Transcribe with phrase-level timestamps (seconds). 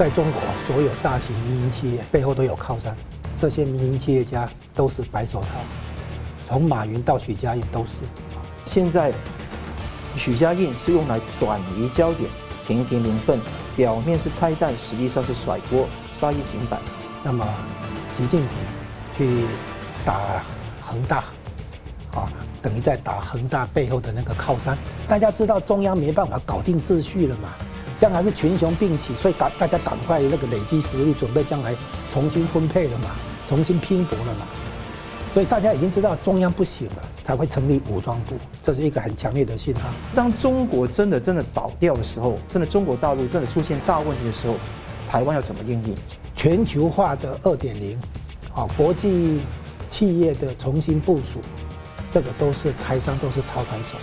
[0.00, 2.96] 在中国，所有大型民营企业背后都有靠山，
[3.38, 5.48] 这些民营企业家都是白手套，
[6.48, 7.90] 从马云到许家印都是。
[8.64, 9.12] 现在，
[10.16, 12.30] 许家印是用来转移焦点，
[12.66, 13.38] 评评名分，
[13.76, 15.86] 表面是拆弹，实际上是甩锅，
[16.16, 16.78] 杀一儆百。
[17.22, 17.46] 那么，
[18.16, 18.48] 习近平
[19.18, 19.44] 去
[20.02, 20.18] 打
[20.80, 21.16] 恒大，
[22.14, 22.32] 啊，
[22.62, 24.78] 等于在打恒大背后的那个靠山。
[25.06, 27.50] 大家知道中央没办法搞定秩序了嘛？
[28.00, 31.76] 将来是群雄并起，所以赶大家赶快那个累积实力，准备将来
[32.10, 33.10] 重新分配了嘛，
[33.46, 34.46] 重新拼搏了嘛。
[35.34, 39.82] 所以大家已经知道中央不行了，才会成立武装部，这是一个很强烈的信号。
[40.14, 44.54] 当中国真的真的倒掉的时候，真的中国大陆真的出现大问题的时候，
[45.08, 45.94] 台湾要怎么应对？
[46.34, 48.00] 全球化的二点零，
[48.54, 49.40] 啊，国际
[49.90, 51.40] 企业的重新部署，
[52.14, 53.98] 这个都是台商都是操盘手，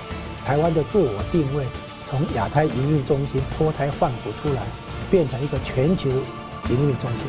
[0.45, 1.65] 台湾的自我定位。
[2.09, 4.63] 从亚太营运中心脱胎换骨出来，
[5.11, 7.19] 变成一个全球营运中心。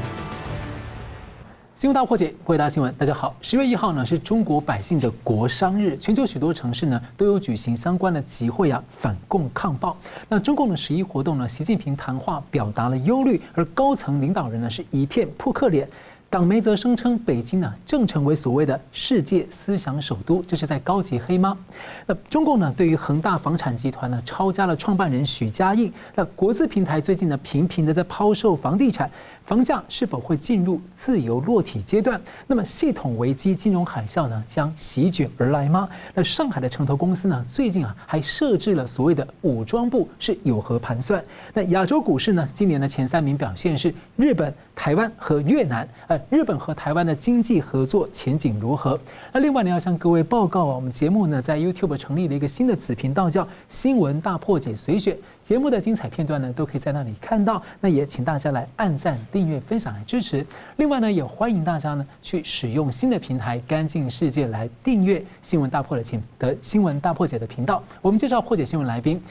[1.74, 2.94] 新闻大破解，回答新闻。
[2.96, 9.96] 大家好，十月一号呢是中国百姓的国殤日，全球许多城市呢都有举行相关的集会啊，反共抗暴。
[10.28, 15.88] 那中共的十一活动呢，习近平谈话表达了忧虑，而高层领导人呢是一片扑克脸。
[16.30, 21.56] 党媒则声称，北京呢正成为所谓的世界思想首都，这是在高级黑吗？
[22.04, 29.10] 那中共呢对于恒大房产集团呢抄家了创办人许家印，那国资平台最近呢频频的在抛售房地产。
[29.48, 32.20] 房价是否会进入自由落体阶段？
[32.46, 35.88] 那么系统危机、金融海啸呢，将席卷而来吗？
[36.12, 41.24] 那上海的城投公司呢，最近啊还设置了所谓的武装部，是有何盘算？
[41.54, 45.88] 那亚洲股市呢，今年的前三名表现是日本、台湾和越南。
[46.08, 49.00] 呃，日本和台湾的经济合作前景如何？
[49.32, 55.16] 那另外呢，要向各位报告啊，我们节目呢在 YouTube 成立了一个新的子频道，叫“新闻大破解随选”。
[55.42, 57.62] 节目的精彩片段呢，都可以在那里看到。
[57.80, 60.44] 那也请大家来按赞、订阅、分享来支持。
[60.78, 67.80] 另外呢，也欢迎大家呢去使用新的平台“干净世界”来订阅“新闻大破的请”的“新闻大破解”的频道。
[68.02, 69.22] 我们介绍破解新闻来宾，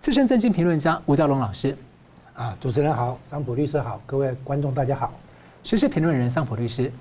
[0.00, 1.76] 资深政经评论家吴家龙老师。
[2.34, 5.12] 啊，主持人好，桑普律师好，各位观众大家好。
[5.64, 6.92] 时事评论人桑普律师，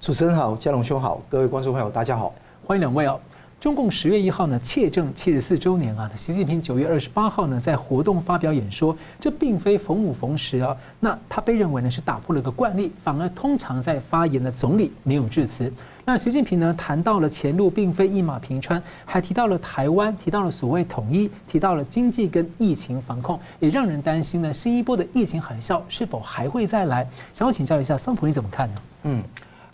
[0.00, 2.32] 主持人好，家龙兄好，各位观众朋友大家好，
[2.64, 3.18] 欢迎两位哦。
[3.64, 10.76] 中共十月一号呢，切政七十四周年啊，习近平九月二十八号呢，在活动发表演说，这并非逢五逢十啊。
[11.00, 15.72] 那他被认为呢是打破了个惯例，反而通常在发言的总理没有致辞。
[16.04, 27.08] 那习近平呢谈到了前路并非一马平川，还提到了台湾，提到了所谓统一，提到了经济跟疫情防控，也让人担心呢新一波的疫情海啸是否还会再来？
[27.32, 28.82] 想要请教一下桑普，你怎么看呢？
[29.04, 29.22] 嗯。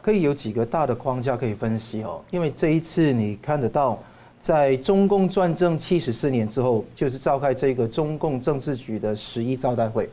[0.03, 3.99] 可以有几个大的框架可以分析哦，因为这一次你看得到，
[4.41, 10.09] 在中共专政七十四年之后，就是召开这个中共政治局的十一招待会，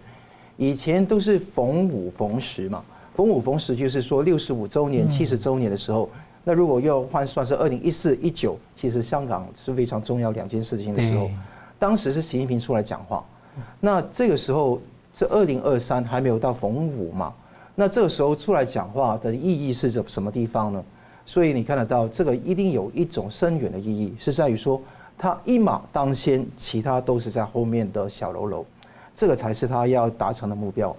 [0.58, 2.84] 以前都是逢五逢十嘛，
[3.16, 6.09] 逢五逢十就是说六十五周年、七十周年的时候，
[6.44, 11.30] 那如果要换算是二零一四、一九，其实香港是非常重要两件事情的时候，
[11.80, 13.26] 当时是习近平出来讲话，
[13.80, 14.81] 那这个时候
[15.18, 17.34] 是二零二三还没有到逢五嘛。
[17.80, 20.84] 那这个时候出来讲话的意义是什什么地方呢？
[21.28, 24.82] 所以你看得到，这个一定有一种深远的意义，是在于说
[25.16, 28.66] 他一马当先，其他都是在后面的小喽啰，
[29.16, 30.96] 这个才是他要达成的目标。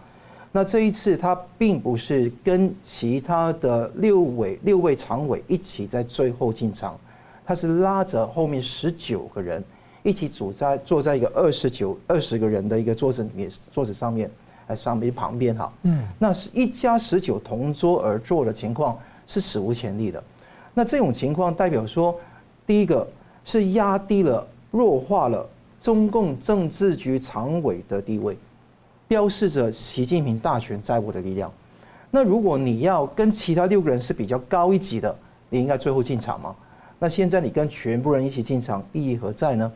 [0.52, 6.96] 那这一次他并不是跟其他的六位六位常委一起在最后进场，
[7.44, 9.60] 他是拉着后面十九个人
[10.04, 14.30] 一起组在坐在一个二十九二十个人的一个桌子里面桌子上面。
[14.68, 20.22] 在上面旁边哈，嗯，那是一家十九同桌而坐的情况是史无前例的。
[20.74, 22.14] 那这种情况代表说，
[22.66, 23.08] 第一个
[23.46, 25.48] 是压低了、弱化了
[25.82, 28.36] 中共政治局常委的地位，
[29.08, 31.50] 标示着习近平大权在握的力量。
[32.10, 35.16] 那如果你要跟其他六个人是比较高一级的，
[35.48, 36.54] 你应该最后进场吗？
[36.98, 39.72] 那现在你跟全部人一起进场，意义何在呢？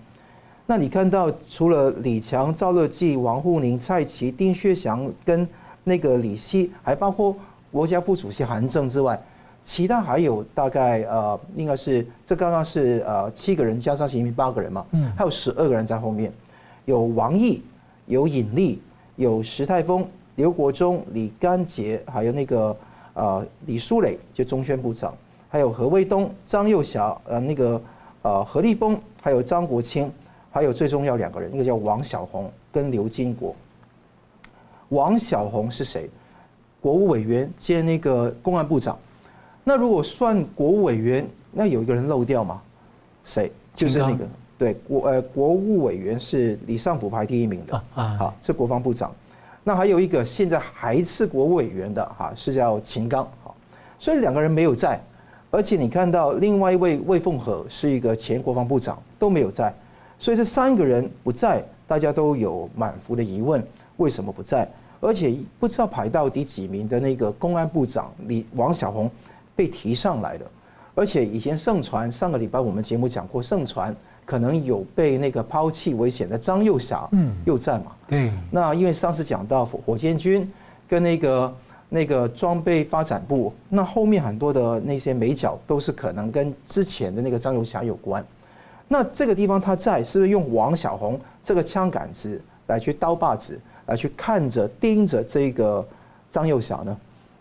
[0.64, 5.46] 那你看到除了李强、赵乐际、王沪宁、蔡奇、丁薛祥跟
[5.82, 7.34] 那个李希，还包括
[7.70, 9.20] 国家副主席韩正之外，
[9.64, 16.32] 其他还有大概呃，应该是这刚刚是呃七个人加上习近平八个人嘛，嗯，还有十二个人在后面，
[16.84, 17.60] 有王毅、
[18.06, 18.80] 有尹力、
[19.16, 22.74] 有石泰峰、刘国中、李干杰，还有那个
[23.14, 25.12] 呃李书磊，就中宣部长，
[25.48, 27.82] 还有何卫东、张幼霞，呃那个
[28.22, 30.10] 呃何立峰，还有张国清。
[30.52, 33.56] 还有最重要两个人，一个叫王小红跟刘金国。
[34.90, 36.08] 王小红是谁？
[36.80, 38.98] 国务委员兼那个公安部长。
[39.64, 42.60] 那如果算国务委员，那有一个人漏掉吗？
[43.24, 43.50] 谁？
[43.74, 44.26] 就是那个
[44.58, 49.10] 对国呃国务委员是李尚福排第一名的啊，好是国防部长。
[49.64, 53.54] 那还有一个现在还是国务委员的哈，是叫秦刚，好，
[53.98, 55.00] 所以两个人没有在，
[55.50, 59.72] 而且你看到另外一位魏凤和是一个前国防部长都没有在，
[60.22, 63.60] 所以这三个人不在，大家都有满腹的疑问，
[63.96, 64.70] 为什么不在？
[65.00, 69.10] 而且不知道排到第几名的那个公安部长李王小红
[69.56, 70.46] 被提上来了，
[70.94, 73.94] 而且以前盛传上个礼拜我们节目讲过盛传。
[74.24, 77.86] 可能有被那个抛弃危险的张又侠，嗯，又在嘛？
[78.06, 78.30] 对。
[78.52, 80.48] 那因为上次讲到火箭军
[80.88, 81.54] 跟那个
[81.88, 88.24] 那个装备发展部，那后面很多的那些美角都是可能跟之前的那个张又侠有关。
[88.92, 95.82] 那这个地方他在，是不是用王小红这个枪杆子来去刀把子来去看着盯着这个
[96.30, 96.94] 张又侠呢？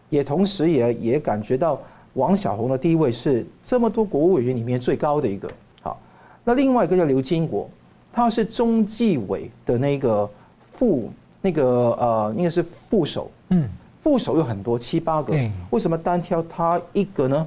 [0.10, 1.78] 也同时也也感觉到
[2.14, 5.52] 王小红的地位是这么多国务委员里面最高的一个。
[5.82, 6.00] 好
[6.46, 7.70] 那另外一个叫刘金国，
[8.14, 10.30] 他是中纪委的那个
[10.72, 11.12] 副
[11.42, 13.30] 那个呃，应该是副手。
[13.50, 13.68] 嗯，
[14.02, 15.36] 副手有很多七八个，
[15.72, 17.46] 为什么单挑他一个呢？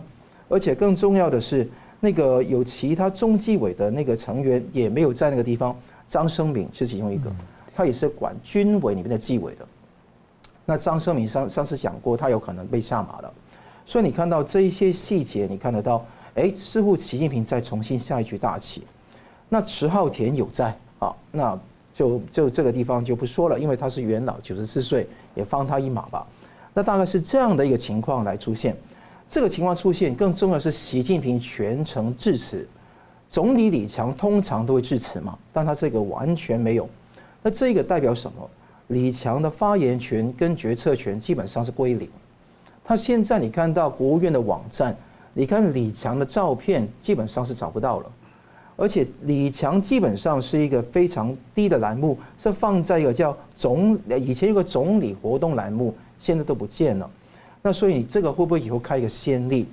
[0.50, 1.66] 而且更重要的是，
[2.04, 5.74] 那个有其他中纪委的那个成员也没有在那个地方。
[6.06, 7.32] 张生敏是其中一个，
[7.74, 9.66] 他也是管军委里面的纪委的。
[10.66, 13.32] 那张生敏上上次讲过，他有可能被下马了。
[13.86, 16.04] 所以你看到这一些细节，你看得到。
[16.34, 18.82] 哎，似乎习近平在重新下一局大棋，
[19.48, 21.56] 那迟浩田有在啊，那
[21.92, 26.26] 就就这个地方就不说了，因为他是元老，九十四岁，也放他一马吧。
[26.74, 28.76] 那大概是这样的一个情况来出现，
[29.34, 32.64] 这个情况出现，更重要是习近平全程致辞，
[33.28, 36.88] 总理李强通常都会致辞嘛，但他这个完全没有。
[37.42, 38.48] 那这个代表什么？
[38.86, 42.08] 李强的发言权跟决策权基本上是归零。
[42.84, 44.96] 他现在你看到国务院的网站。
[45.32, 48.12] 你看李强的照片，基本上是找不到了，
[48.76, 57.10] 而且李强基本上是一个非常低的栏目，是放在一个叫总，以前有个总理活动栏目，现在都不见了。
[57.66, 59.66] 那所以这个会不会以后开一个先例，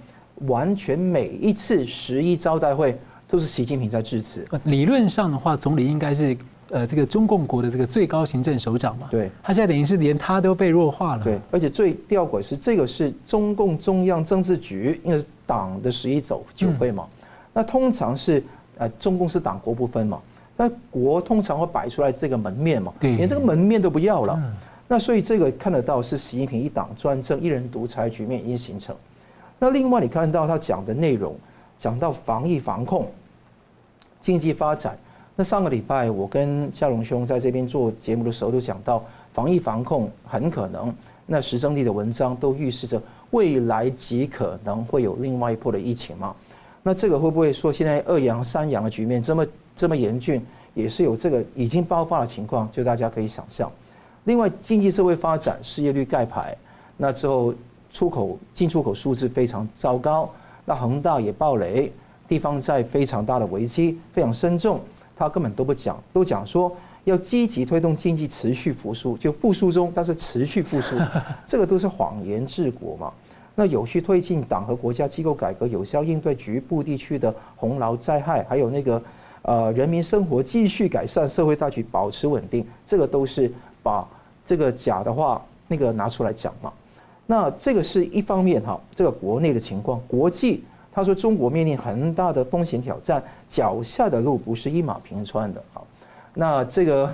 [0.48, 2.98] 完全每一次十一招待会
[3.28, 4.48] 都是习近平在致辞？
[4.64, 6.36] 理论上的话，总理应该是。
[6.74, 11.24] 呃，这个中共国的这个最高行政首长嘛，对，他现在等于是连他都被弱化了。
[11.26, 17.06] 对，而且最吊诡是，这个是中共中央政治局，应该是党的十一走九会嘛。
[17.10, 18.42] 嗯、那通常是
[18.78, 20.22] 呃，中共是党国不分嘛，
[20.56, 24.40] 那国通常会摆出来这个门面嘛，对，连这个门面都不要了。
[24.42, 24.54] 嗯、
[24.92, 28.94] 那所以这个看得到是习近平一党专政、一人独裁局面已经形成。
[29.58, 31.34] 那另外你看到他讲的内容，
[31.78, 33.08] 讲到防疫防控、
[34.22, 34.98] 经济发展。
[35.34, 39.02] 那上个礼拜，我跟夏龙兄在这边做节目的时候，都讲到
[39.34, 40.94] 防疫防控很可能，
[41.26, 46.36] 那时政地的文章都预示着未来极可能会有另外一波的疫情嘛。
[46.84, 53.72] 那这个会不会说现在二阳三阳的局面这么这么严峻，也是有这个已经爆发的情况，就大家可以想象。
[54.26, 56.56] 另外，经济社会发展失业率盖牌，
[56.98, 57.54] 那之后
[57.92, 60.30] 出口进出口数字非常糟糕，
[60.64, 61.92] 那恒大也暴雷，
[62.28, 64.80] 地方债非常大的危机，非常深重。
[65.16, 70.96] 他根本都不讲，都讲说要积极推动经济持续复苏，就复苏中，但是持续复苏，
[71.46, 73.12] 这个都是谎言治国嘛。
[73.54, 79.04] 那有序推进党和国家机构改革，有效应对局部地区的洪涝灾害，还有那个
[79.42, 83.52] 呃人民生活继续改善，社会大局保持稳定，这个都是
[83.84, 84.08] 把
[84.46, 86.72] 这个假的话那个拿出来讲嘛。
[87.26, 90.64] 那这个是一方面哈，这个国内的情况，国际。
[90.94, 95.64] 他说：“中国面临很大的风险挑战，脚下的路不是一马平川的。
[95.72, 95.88] 好，
[96.34, 97.10] 那这个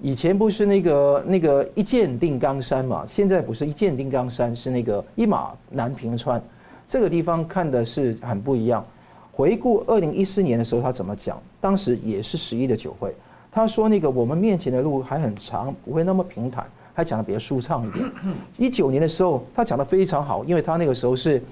[0.00, 3.04] 以前不是那个那个一箭定江山嘛？
[3.06, 6.42] 现在不是一箭定江山，是那个一马难平川。
[6.88, 8.82] 这个地方看的是很不一样。
[9.30, 11.38] 回顾二零一四年的时候，他怎么讲？
[11.60, 13.14] 当时也是十一的酒会。
[13.52, 18.10] 他说那个我们面前的路还很长，不会那么平坦，还讲的比较舒畅一点。
[18.58, 21.42] 一九年的时候，他讲的非常好，因为他那个时候是。”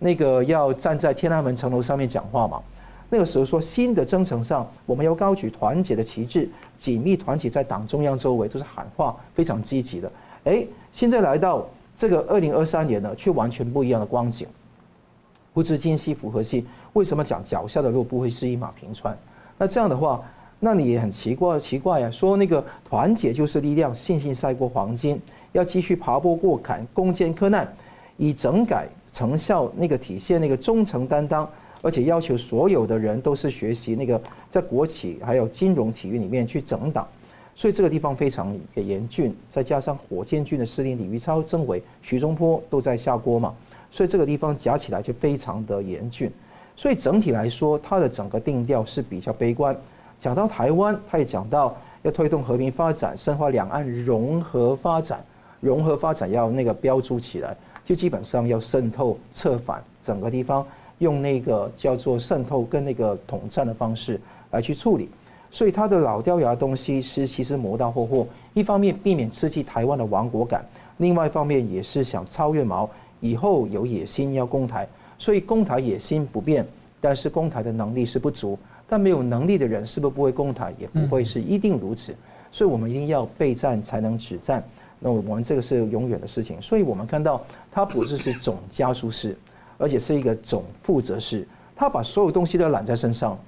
[0.00, 2.62] 那个要站在天安门城楼上面讲话嘛？
[3.10, 10.12] 那个时候说新的征程上，我们要高举团结的旗帜，紧密团结在党中央周围，都是喊话，非常积极的。
[10.44, 14.46] 哎，现在来到这个二零二三年呢，却完全不一样的光景。
[15.52, 16.64] 不知今夕复何夕？
[16.92, 19.18] 为什么讲脚下的路不会是一马平川？
[19.58, 20.22] 那这样的话，
[20.60, 22.10] 那你也很奇怪，奇怪呀？
[22.10, 25.20] 说那个团结就是力量，信心赛过黄金，
[25.52, 27.72] 要继续爬坡过坎，攻坚克难，
[28.16, 28.88] 以整改。
[29.10, 31.48] 成效那个体现那个忠诚担当，
[31.80, 37.08] 而且要求所有的人都是学习那个在国企还有金融体育里面去整党，
[37.56, 39.34] 所以这个地方非常的严峻。
[39.48, 43.52] 再加上火箭军的司令李玉超、政委徐忠坡都在下锅嘛，
[43.90, 46.30] 所以这个地方夹起来就非常的严峻。
[46.76, 49.76] 所以整体来说，它的整个定调是比较悲观。
[50.20, 55.24] 讲到台湾，他也讲到要推动和平发展，深化两岸融合发展，
[55.60, 60.66] 融合发展要那个标注起来，就基本上要渗透策反整个地方，
[60.98, 64.20] 用那个叫做渗透跟那个统战的方式
[64.50, 65.08] 来去处理。
[65.50, 70.62] 所以他的老掉牙的东西是其实磨刀霍霍，一方面避免刺激台湾的亡国感，
[70.98, 74.86] 另外一方面也是想超越毛，以后有野心要攻台，
[75.18, 76.66] 所以攻台野心不变，
[77.00, 78.58] 但是攻台的能力是不足。
[78.88, 80.72] 但没有能力的人是不是不会攻台？
[80.78, 82.14] 也不会是一定如此。
[82.50, 84.64] 所以我们一定要备战才能止战。
[84.98, 86.60] 那我们这个是永远的事情。
[86.62, 89.36] 所以我们看到他不只是总加书式，
[89.76, 93.38] 而且是一个总负责式，他把所有东西都揽在身上。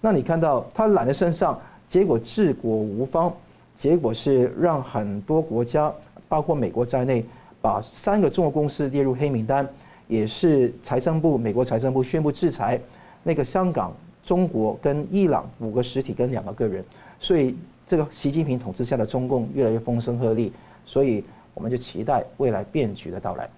[0.00, 3.32] 那你看到他揽在身上，结果治国无方，
[3.76, 5.92] 结果是让很多国家，
[6.28, 7.24] 包括美国在内，
[7.60, 9.66] 把三个中国公司列入黑名单，
[10.06, 12.80] 也是财政部、美国财政部宣布制裁
[13.22, 13.92] 那个香港、
[14.30, 16.84] 中国跟伊朗五个实体跟两个个人，
[17.18, 20.52] 所以这个习近平统治下的中共越来越风声鹤唳，
[20.86, 23.50] 所以我们就期待未来变局的到来。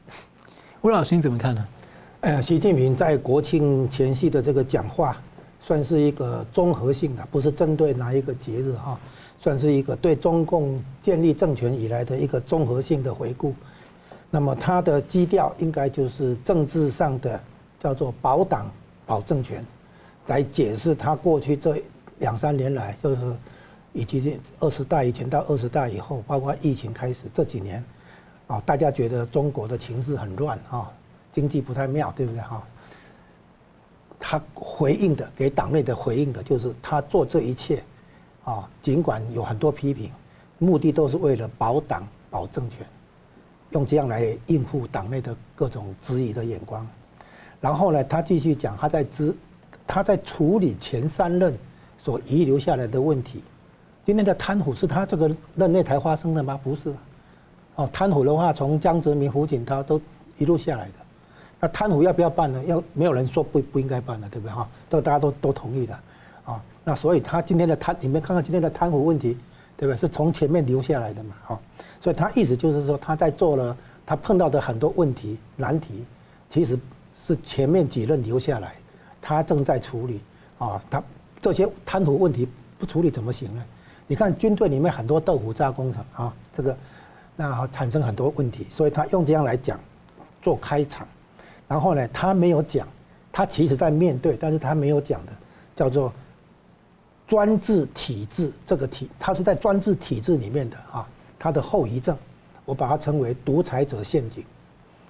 [0.80, 1.68] 吴老师你怎么看呢？
[2.20, 5.14] 呃，习近平在国庆前夕的这个讲话。
[5.64, 8.98] 算是一个综合性的，不是针对哪一个节日哈，
[9.38, 13.54] 算是一个对中共建立政权以来的一个综合性的回顾。
[14.28, 17.40] 那么他的基调应该就是政治上的
[17.78, 18.68] 叫做保党
[19.06, 19.64] 保政权，
[20.26, 21.82] 来解释他过去这
[22.18, 23.36] 两三年来，就是
[23.92, 27.84] 以及二十大以前到二十大以后，包括疫情开始这几年，
[28.46, 30.90] 啊，大家觉得中国的情势很乱啊，
[31.32, 32.62] 经济不太妙，对不对哈？
[34.24, 37.82] 他回应的给党内的回应的就是他做这一切，
[38.44, 40.10] 啊，尽管有很多批评，
[40.58, 42.86] 目的都是为了保党保政权，
[43.70, 46.86] 用这样来应付党内的各种质疑的眼光。
[47.60, 49.34] 然后呢，他继续讲他在支
[49.92, 51.54] 他在处理前三任
[51.98, 53.42] 所遗留下来的问题。
[54.06, 56.58] 今天的贪腐是他这个任内才发生的吗？
[56.64, 56.90] 不是。
[57.74, 60.00] 哦，贪腐的话，从江泽民、胡锦涛都
[60.38, 60.92] 一路下来的。
[61.60, 62.64] 那贪腐要不要办呢？
[62.64, 64.66] 要没有人说不不应该办的，对不对哈？
[64.88, 65.94] 这大家都都同意的，
[66.46, 69.36] 啊，那所以他今天的贪，你们看看今天的贪腐问题，
[69.76, 69.98] 对不对？
[69.98, 71.60] 是从前面留下来的嘛，哈，
[72.00, 76.02] 所以他意思就是说他在做了他碰到的很多问题难题，
[76.48, 76.78] 其实
[77.14, 78.72] 是前面几任留下来，
[79.22, 80.20] 他正在处理，
[80.58, 81.02] 啊，他
[81.40, 82.46] 这些贪腐问题
[82.78, 83.64] 不处理怎么行呢？
[84.08, 86.76] 你看军队里面很多豆腐渣工程啊，这个
[87.36, 89.80] 那产生很多问题，所以他用这样来讲
[90.42, 91.06] 做开场。
[91.68, 92.86] 然后呢，他没有讲，
[93.32, 95.32] 他其实在面对，但是他没有讲的，
[95.74, 96.12] 叫做
[97.26, 102.14] 专制体制这个体，他是在专制体制里面的啊，他的后遗症，
[102.66, 104.44] 我把它称为独裁者陷阱。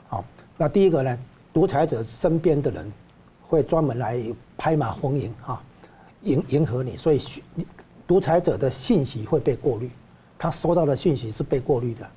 [0.07, 0.25] 好，
[0.57, 1.19] 那第一个呢，
[1.53, 2.93] 独裁者身边的人
[3.53, 4.19] 会专门来
[4.57, 5.63] 拍马逢迎啊，
[6.23, 7.21] 迎迎合你，所以
[8.07, 9.91] 独裁者的信息会被过滤，
[10.39, 12.09] 他收到的信息是被过滤的，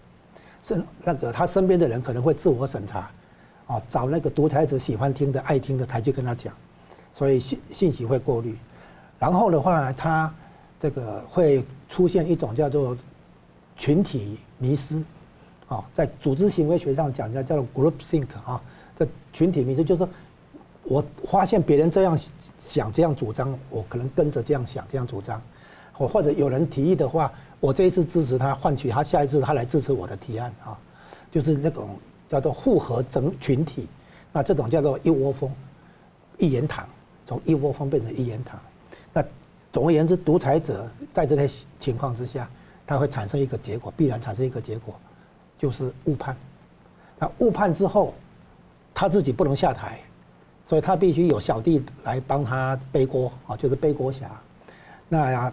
[0.66, 3.12] 是那个他身边的人可能会自我审查。
[3.68, 6.54] 啊，找那个独裁者喜欢听的、爱听的才去跟他讲，
[7.16, 8.56] 所以信信息会过滤。
[9.18, 10.32] 然后的话，他
[10.80, 12.96] 这个会出现一种叫做
[13.76, 15.02] 群体迷失，
[15.68, 18.62] 啊，在组织行为学上讲叫叫做 group think 啊，
[18.98, 20.10] 这群体迷失就是说，
[20.86, 22.18] 我发现别人这样
[22.58, 25.42] 想、这样主张，我可能跟着这样想、这样主张，
[25.92, 30.78] 或或者有人提议的话，我这一次支持他，换取他下一次他来支持我的提案啊，
[31.30, 31.90] 就是那种。
[32.28, 33.88] 叫做复合整群体，
[34.34, 35.50] 那这种叫做一窝蜂、
[36.40, 36.90] 一言堂，
[37.24, 38.60] 从一窝蜂变成一言堂。
[39.14, 39.24] 那
[39.72, 42.50] 总而言之，独裁者在这些情况之下，
[42.88, 44.96] 他会产生一个结果，必然产生一个结果，
[45.56, 46.36] 就是误判。
[47.20, 48.12] 那误判之后，
[48.92, 50.00] 他自己不能下台，
[50.68, 54.30] 所以他必须有小弟来帮他背锅啊，就是背锅侠。
[55.08, 55.52] 那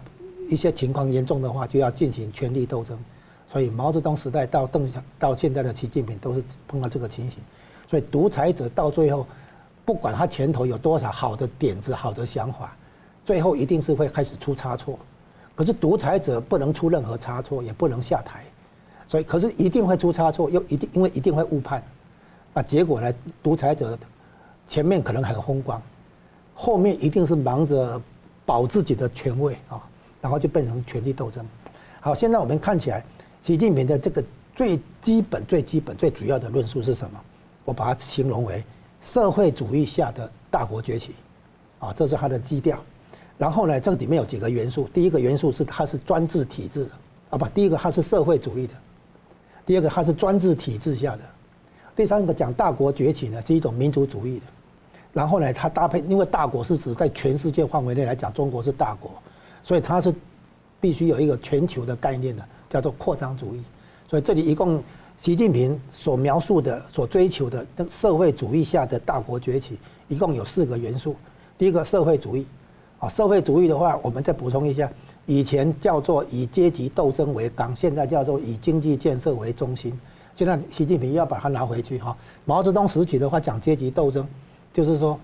[0.48, 2.98] 一些情况严重的话，就要进行权力斗争。
[3.46, 7.38] 所以毛泽东时代到邓小到现在的习近平都是碰到这个情形，
[7.86, 9.26] 所以独裁者到最后，
[9.84, 12.74] 不管他前头有多少好的点子、好的想法，
[13.26, 14.98] 最后一定是会开始出差错。
[15.54, 18.42] 可是独裁者不能出任何差错，也不能下台，
[19.06, 21.84] 所以可是一定会出差错，又一定因为一定会误判，
[22.54, 23.12] 那结果呢？
[23.42, 23.98] 独裁者
[24.68, 25.80] 前面可能很风光，
[26.54, 28.00] 后面一定是忙着
[28.44, 29.82] 保自己的权位啊，
[30.20, 31.46] 然后就变成权力斗争。
[32.00, 33.04] 好，现在我们看起来。
[33.44, 34.22] 习近平的这个
[34.54, 37.20] 最基本、最基本、最主要的论述是什么？
[37.64, 38.62] 我把它形容为
[39.02, 41.16] 社会主义下的大国崛起，
[41.80, 42.78] 啊，这是它的基调。
[43.36, 44.88] 然后呢，这个里面有几个元素。
[44.94, 46.90] 第一个元素是它是专制体制的，
[47.30, 48.74] 啊不，第一个它是社会主义的；
[49.66, 51.22] 第二个它是专制体制下的；
[51.94, 54.46] 第三个讲大国崛起呢是一种民族主义的。
[55.12, 59.10] 然后呢，它搭配，因为大国是指在全世界范围内来讲，中国是大国，
[59.62, 60.14] 所以它是
[60.80, 63.62] 必须有一个全球的概念的，叫做扩张主义。
[64.08, 64.82] 所以这里一共，
[65.20, 71.14] 习近平所描述的、所追求的社会主义下的大国崛起，一共有四个元素。
[71.58, 72.46] 第一个社会主义，
[72.98, 74.90] 啊，社会主义的话，我们再补充一下，
[75.26, 79.92] 以前叫做以阶级斗争为纲，现在叫做以经济建设为中心。
[80.44, 82.16] 现在习近平要把它拿回去哈。
[82.44, 84.26] 毛泽东时期的话讲阶级斗争，
[84.74, 85.16] 就是说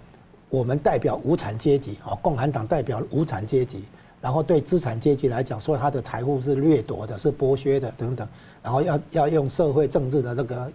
[0.49, 3.83] 我们代表无产阶级，啊，共产党代表无产阶级，
[4.21, 8.29] 然后对资产阶级来讲，说他的财富是掠夺的，是剥削的等等，
[8.63, 10.71] 然后要要用社会政治的那个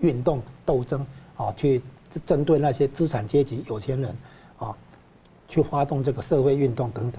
[0.00, 1.00] 运动斗争
[1.38, 1.80] 啊，去
[2.26, 4.14] 针对那些资产阶级有钱人
[4.58, 4.76] 啊，
[5.48, 7.18] 去发动这个社会运动等等。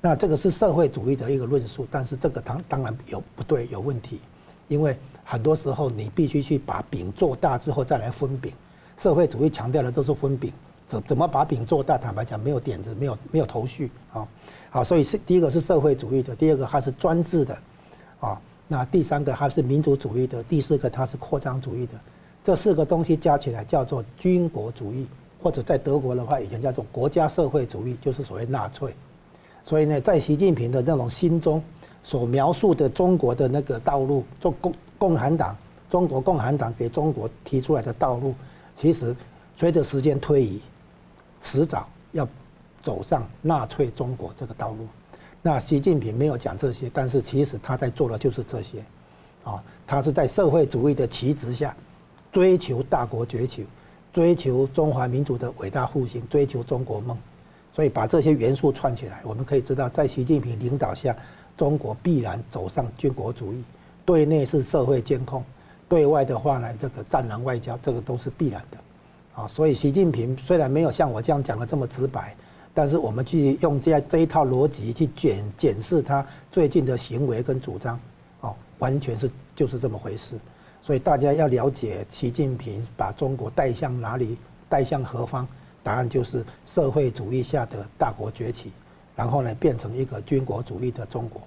[0.00, 4.20] 那这个是社会主义的一个论述，但是这个当当然有不对，有问题，
[4.68, 4.96] 因为。
[5.26, 8.52] 很多时候，你必须去把饼做大之后再来分饼。
[8.98, 10.52] 社会主义强调的都是分饼，
[10.86, 11.96] 怎怎么把饼做大？
[11.96, 14.28] 坦白讲，没有点子，没有没有头绪啊。
[14.68, 17.58] 好，所以是第一个是社会主义的，第二个它是专制的，
[18.20, 21.92] 啊，那第三个它是民族主义的，第四个它是扩张主义的。
[22.44, 25.06] 这四个东西加起来叫做军国主义，
[25.42, 28.94] 或者在德国的话，以前叫做国家社会主义，就是所谓纳粹。
[29.64, 31.62] 所以呢，在习近平的那种心中
[32.04, 34.72] 所描述的中国的那个道路，做共。
[34.96, 35.54] 共产党，
[35.90, 38.34] 中国共产党给中国提出来的道路，
[38.74, 39.14] 其实
[39.54, 40.62] 随着时间推移，
[41.42, 42.26] 迟早要
[42.80, 44.86] 走上纳粹中国这个道路。
[45.42, 48.82] 那习近平没有讲这些，但是其实他在做的就是这些，
[49.42, 51.76] 啊，他是在社会主义的旗帜下，
[52.32, 53.66] 追求大国崛起，
[54.10, 57.18] 追求中华民族的伟大复兴，追求中国梦。
[57.74, 61.14] 所以把这些元素串起来，我们可以知道，在习近平领导下，
[61.56, 63.62] 中国必然走上军国主义。
[64.06, 65.42] 对内是社会监控，
[65.88, 68.76] 对外的话呢，这个战狼外交，这个都是必然的，
[69.34, 72.36] 啊，所以习近平虽然没有像我这样讲的这么直白，
[72.74, 77.98] 但是我们去用这这一套逻辑去检检视他最近的行为跟主张，
[78.40, 80.34] 哦，完全是就是这么回事。
[80.82, 84.36] 所以大家要了解习近平把中国带向哪里，
[84.68, 85.48] 带向何方，
[85.82, 88.70] 答案就是社会主义下的大国崛起，
[89.16, 91.42] 然后呢，变成一个军国主义的中国，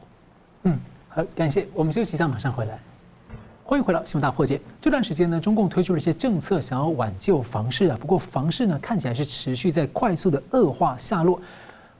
[0.64, 0.80] 嗯。
[1.10, 1.68] 好，感谢。
[1.74, 2.80] 我们休息一下，马上回来。
[3.64, 4.58] 欢迎回到《新闻大破解》。
[4.80, 7.98] 这段时间呢，中共推出了一些政策，想要挽救房市啊。
[8.00, 11.42] 不过房市呢，看起来是持续在快速的恶化下落。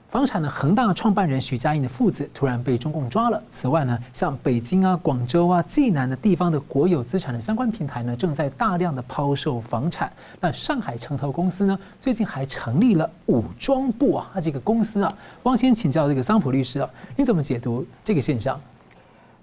[0.10, 3.44] 房产的恒大创办人许家印的父子突然被中共抓了。
[3.52, 10.10] 此外呢，像北京啊、广州啊、济南的地方的国有资产的相关平台呢，正在大量的抛售房产。
[10.40, 18.60] 那上海城投公司呢，最近还成立了武装部啊，它这个公司啊，汪先请教这个桑普律师啊，你怎么解读这个现象？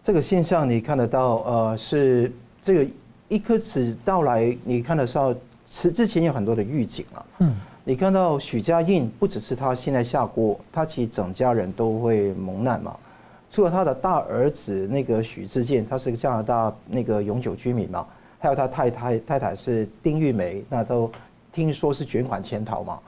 [0.03, 2.91] 这个现象你看得到，呃，是这个
[3.29, 5.35] 一颗子到来，你看得到，
[5.67, 7.25] 是之前有很多的预警啊。
[7.41, 7.55] 嗯，
[7.87, 12.97] 你看到许家印不只是他现在下锅，他其实整家人都会蒙难嘛。
[13.51, 18.07] 除了他的大儿子那个许志健，他是加拿大那个永久居民嘛，
[18.39, 21.11] 还有他太太太太是丁玉梅，那都
[21.53, 22.99] 听说是卷款潜逃嘛。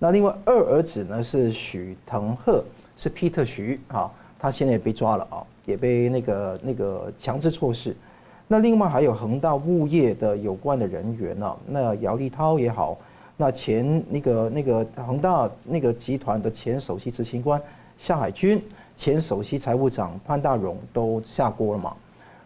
[0.00, 2.64] 那另外二儿子呢是许腾赫，
[2.98, 5.46] 是 Peter 许啊，他现在也被抓了啊。
[5.64, 7.96] 也被那个那个强制措施，
[8.46, 12.98] 那另外还有恒大物业的有关的人员呢、啊，那姚立涛也好，
[13.36, 17.60] 那前那个那个恒大那个集团的前首席执行官
[17.98, 18.62] 夏海军，
[18.96, 21.94] 前首席财务长潘大荣都下锅了嘛？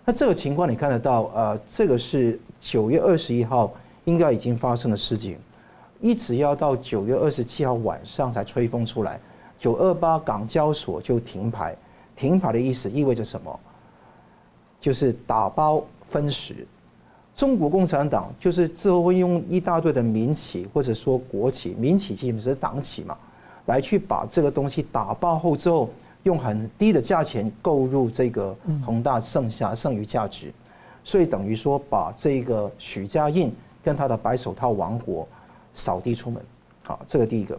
[0.05, 3.71] 那这个情况你看得到，呃，这个是九月二十一号
[4.05, 5.39] 应该已经发生的事情，
[6.01, 9.21] 一直要到九月二十七号晚上才吹风出来，
[9.59, 11.77] 九二八港交所就停牌。
[12.17, 13.61] 停牌的意思意味着什么？
[14.81, 16.67] 就是打包分食。
[17.39, 23.17] 中国共产党就是之后会用一大堆的民企或者说国企，民企基本是党企嘛，
[23.67, 25.89] 来去把这个东西打包后之后，
[26.25, 28.53] 用很低的价钱购入这个
[28.85, 30.53] 恒大剩下剩余价值，
[31.05, 35.25] 所以等于说把这个许家印跟他的白手套王国
[35.75, 36.43] 扫地出门。
[36.83, 37.55] 好，这个第一个，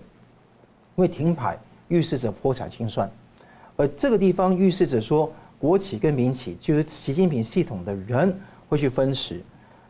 [0.98, 3.10] 因为停牌预示着破产清算。
[3.78, 8.38] 而这个地方预示着说，国企跟民企就是习近平系统的人
[8.68, 9.42] 会去分食，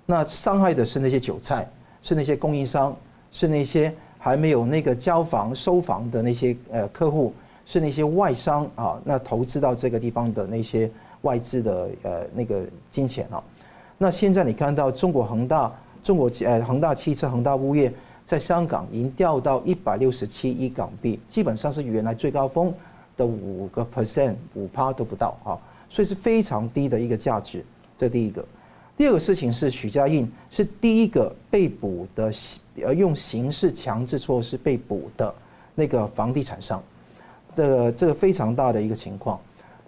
[0.10, 1.70] 那伤害的是那些韭菜，
[2.02, 2.98] 是那些供应商，
[3.32, 7.32] 是那些还没有那个交房收房的那些呃客户，
[7.64, 10.90] 是那些外商啊，那投资到这个地方的那些
[11.22, 13.40] 外资的呃那个金钱啊。
[14.00, 17.94] 那现在你看到中国恒大、中国呃恒大汽车、恒大物业
[18.26, 22.74] 在香港已经掉到一百六十七亿港币，基本上是原来最高峰
[23.16, 25.54] 的五个 percent，五趴都不到啊，
[25.88, 27.64] 所以是非常低的一个价值。
[27.96, 28.44] 这第一个，
[29.00, 32.30] 第二个事情是许家印是第一个被捕的，
[32.84, 35.34] 呃，用刑事强制措施被捕的
[35.74, 36.84] 那个房地产商，
[37.56, 39.40] 这个这个非常大的一个情况。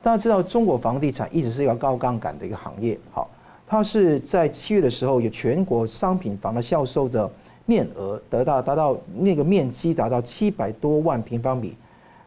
[0.01, 2.97] 大家知道，中国房地产一直是一个高杠杆的一个行业。
[3.11, 3.29] 好，
[3.67, 7.29] 它是在七月的时候，有全国商品房的销售的
[7.65, 11.75] 面额得到达到那个面积达到七百多万平方米，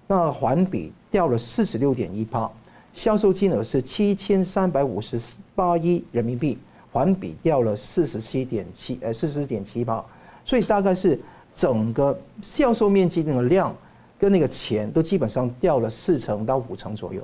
[0.07, 2.51] 那环比掉了四十六点一趴，
[2.93, 5.19] 销售金额是七千三百五十
[5.55, 6.59] 八亿人民币，
[6.95, 10.05] 环比掉了四十七点七呃四十点七八，
[10.45, 11.19] 所以大概是
[11.53, 13.75] 整个销售面积那个量
[14.17, 17.21] 跟那个钱都基本上掉了四成到五成左右。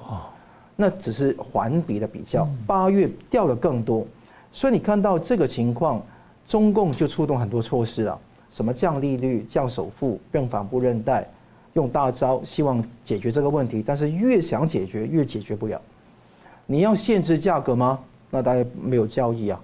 [0.74, 4.04] 那只是环比的比较，八月掉了更多，
[4.52, 6.02] 所以你看到这个情况，
[6.48, 8.18] 中共就出动很多措施了，
[8.52, 11.24] 什么降利率、降首付、认房不认贷，
[11.74, 15.80] 用大招希望解决这个问题，但是越想解决越解决不了。
[16.66, 18.00] 你要限制价格吗？
[18.30, 19.60] 那大家没有交易啊。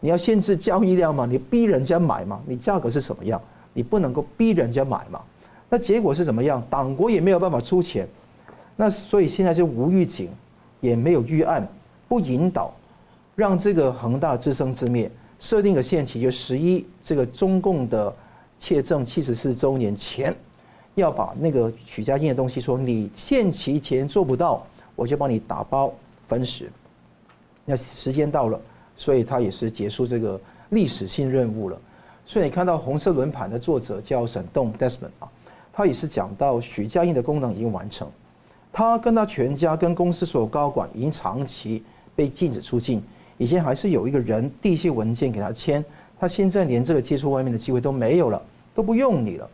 [0.00, 1.26] 你要限制交易量吗？
[1.26, 2.40] 你逼人家买嘛？
[2.46, 3.40] 你价格是什么样？
[3.72, 5.20] 你不能够逼人家买嘛？
[5.68, 6.62] 那结果是怎么样？
[6.68, 8.06] 党国也没有办法出钱，
[8.76, 10.28] 那所以现在就无预警。
[10.80, 11.66] 也没有预案，
[12.06, 12.72] 不引导，
[13.34, 18.14] 让这个恒大自生自灭，设定个限期，就十一这个中共的
[18.60, 20.32] 窃政七十四周年前，
[20.94, 25.92] 要把那个许家印的东西说你限期前做不到，我就帮你打包
[26.28, 26.70] 分食。
[27.70, 28.58] 那时间到了，
[28.96, 31.78] 所以他也是结束这个历史性任务了。
[32.26, 35.28] 所以你看到红色轮盘的作者叫沈栋 Desmond 啊，
[35.70, 38.08] 他也是讲到许家印的功能已经完成。
[38.72, 41.82] 他跟他全家跟公司所有高管已经长期
[42.16, 43.02] 被禁止出境，
[43.36, 45.84] 以前还是有一个人递一些文件给他签，
[46.18, 48.42] 他现在连这个接触外面的机会都没有了，
[48.74, 49.48] 都不用你了，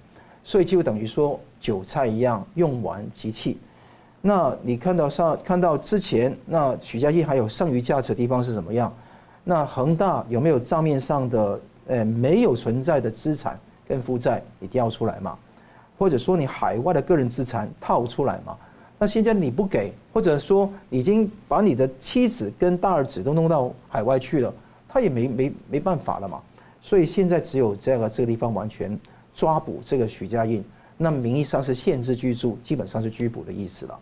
[0.44, 3.58] 所以就等于说韭菜一样用完即弃。
[4.26, 8.90] 那你看到上看到之前，那许家印还有剩余价值的地方是怎么样？
[9.44, 15.36] 那恒大有没有账面上的呃没有存在的资产跟负债你调出来嘛？
[15.98, 18.56] 或者说你海外的个人资产套出来嘛？
[18.98, 24.50] 那现在你不给，或者说已经把你的妻子跟大儿子都弄到海外去了，
[24.88, 26.40] 他也没没没办法了嘛。
[26.80, 28.98] 所以现在只有这个这个地方完全
[29.34, 30.64] 抓捕这个许家印，
[30.96, 34.00] 那名义上是限制居住，基本上是拘捕的意思了。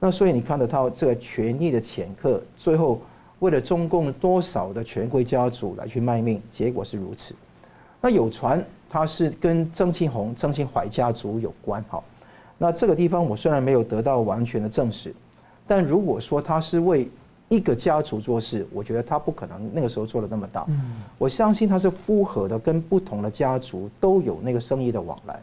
[0.00, 3.00] 那所以你看得到这个权力的掮客，最后
[3.40, 7.34] 为了中共多少的权贵家族来去卖命，结果是如此。
[8.00, 12.02] 那有传他是跟曾庆红、曾庆怀家族有关哈。
[12.56, 15.12] 那这个地方我虽然没有得到完全的证实，
[15.66, 17.08] 但如果说他是为
[17.48, 20.66] 一个家族做事，我觉得他不可能那个时候做的那么大。
[21.18, 25.40] 我相信他是复合的，跟不同的家族都有那个生意的往来。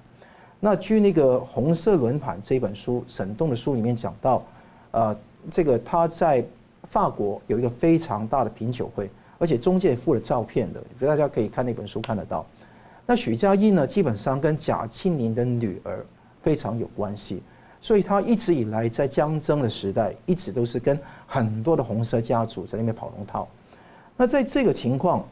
[0.66, 4.42] 那据那个《红色轮盘》这本书，沈栋的书里面讲到，
[4.90, 5.16] 呃，
[5.52, 6.44] 这个他在
[6.86, 12.44] 法国有一个非常大的品酒会，而且中间附了照片的，所以大家可以看那本书看得到。
[13.06, 16.04] 那许家印呢，基本上跟贾庆林的女儿。
[16.42, 17.42] 非常有关系，
[17.82, 23.48] 所以他一直以来在江浙的时代，一直都是跟很多的红色家族在那边跑龙套。
[24.16, 25.26] 那在这个情况，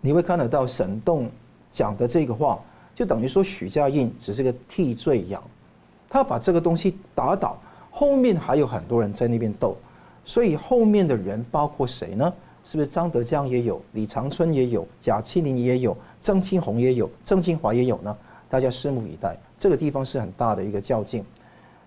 [0.00, 1.28] 你会看得到沈栋
[1.70, 2.58] 讲的这个话，
[2.98, 5.40] 就等于说许家印只是个替罪羊，
[6.10, 7.56] 他把这个东西打倒，
[7.92, 9.76] 后面还有很多人在那边斗，
[10.24, 12.34] 所以后面的人包括谁呢？
[12.64, 18.16] 是不是张德江也有，李长春也有，贾庆林也有，郑庆红也有，郑庆华也有呢？
[18.50, 19.36] 大家拭目以待。
[19.56, 21.24] 这个地方是很大的一个较劲，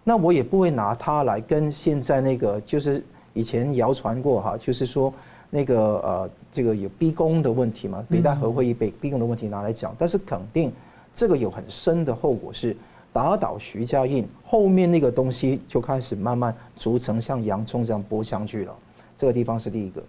[0.06, 5.14] 那我也不会拿它来跟现在那个就是以前谣传过哈，就是说
[5.50, 10.72] 那个呃这个有逼宫的问题嘛，北戴河会议被逼宫的问题拿来讲，但是肯定
[11.14, 12.76] 这个有很深的后果是
[13.14, 18.76] 打倒徐家印，后面那个东西就开始慢慢逐层像洋葱这样剥上去了，
[19.18, 20.02] 这个地方是第一个。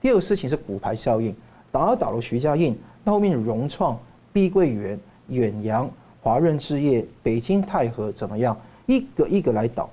[0.00, 1.34] 第二个事情是骨牌效应，
[1.70, 3.98] 打倒了徐家印，那后面融创、
[4.32, 5.88] 碧桂园、远洋。
[6.20, 8.54] 华润置业、北京泰禾怎么样？
[8.86, 9.88] 一个一个来倒，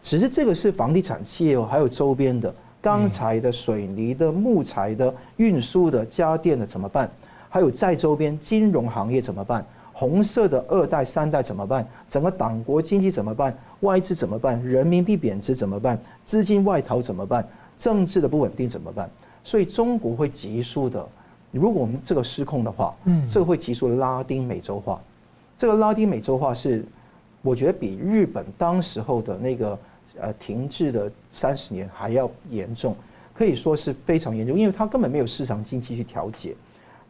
[0.00, 7.10] 只是这个是房地产企业哦，还有周边的钢材的、水泥的、木材的、运输的、家电的怎么办？
[7.50, 9.66] 还有在周边金融行业怎么办？
[9.98, 11.84] 红色的二代、三代怎么办？
[12.08, 13.52] 整个党国经济怎么办？
[13.80, 14.64] 外资怎么办？
[14.64, 15.98] 人民币贬值怎么办？
[16.22, 17.44] 资金外逃怎么办？
[17.76, 19.10] 政治的不稳定怎么办？
[19.42, 21.04] 所以中国会急速的，
[21.50, 25.00] 如果我们这个失控的话，嗯，这个会急速的拉丁美洲化。
[25.56, 26.84] 这个拉丁美洲化是，
[27.42, 29.76] 我觉得比日本当时候的那个
[30.20, 32.94] 呃停滞的三十年还要严重，
[33.34, 36.54] 可以说是非常严重，因为它根本没有市场经济去调节。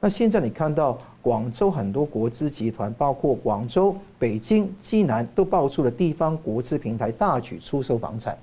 [0.00, 8.36] 那现在你看到广州很多国资集团，包括广州、北京、济南，都爆出了地方国资平台大举出售房产。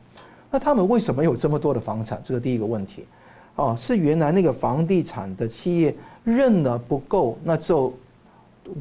[0.52, 2.22] 那他们为什么有这么多的房产？
[2.24, 3.06] 这个第一个问题，
[3.56, 7.94] 哦，是原来那个房地产的企业认了不够，那就。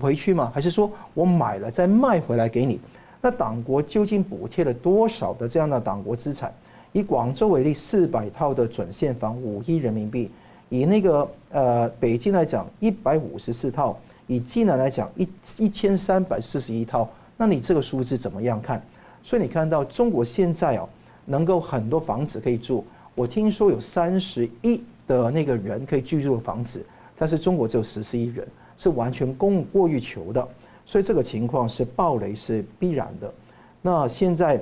[0.01, 0.51] 回去吗？
[0.55, 2.81] 还是说我买了再卖回来给你？
[3.21, 6.51] 那党国究竟补贴了多少的这样的党国资产？
[6.93, 10.31] 以广州为例，四百套的准现房五亿人民币；
[10.75, 13.95] 以那个呃北京来讲，一百五十四套；
[14.27, 17.09] 以济南来讲，一一千三百四十一套。
[17.37, 18.85] 那你这个数字怎么样看？
[19.23, 20.89] 所以你看到中国现在哦，
[21.27, 22.85] 能够很多房子可以住。
[23.15, 26.85] 我听说有三十亿的那个人可以居住的房子，
[27.17, 28.45] 但是中国只有十四亿人，
[28.77, 30.49] 是完全供过于求的。
[30.85, 33.33] 所以这个情况是暴雷是必然的。
[33.81, 34.61] 那现在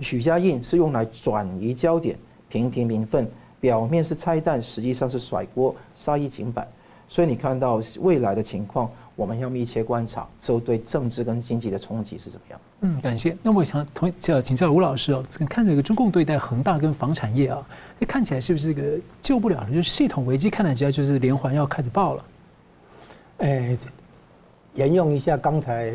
[0.00, 3.28] 许家印是用来转移焦点、平平民愤，
[3.64, 6.68] 表面是拆弹，实际上是甩锅、杀一儆百。
[7.08, 12.60] 所以你看到未来的情况，我们要密切观察，之后对政治跟经济的冲击是怎么样？
[12.82, 13.34] 嗯，感谢。
[13.42, 17.66] 那我想同叫请教吴老师哦，看这个中共对待恒大跟房产业啊，
[17.98, 19.70] 这看起来是不是这个救不了了？
[19.70, 22.24] 就是系统危机，看起来就是连环要开始爆了。
[23.38, 23.78] 哎，
[24.74, 25.94] 沿用一下刚才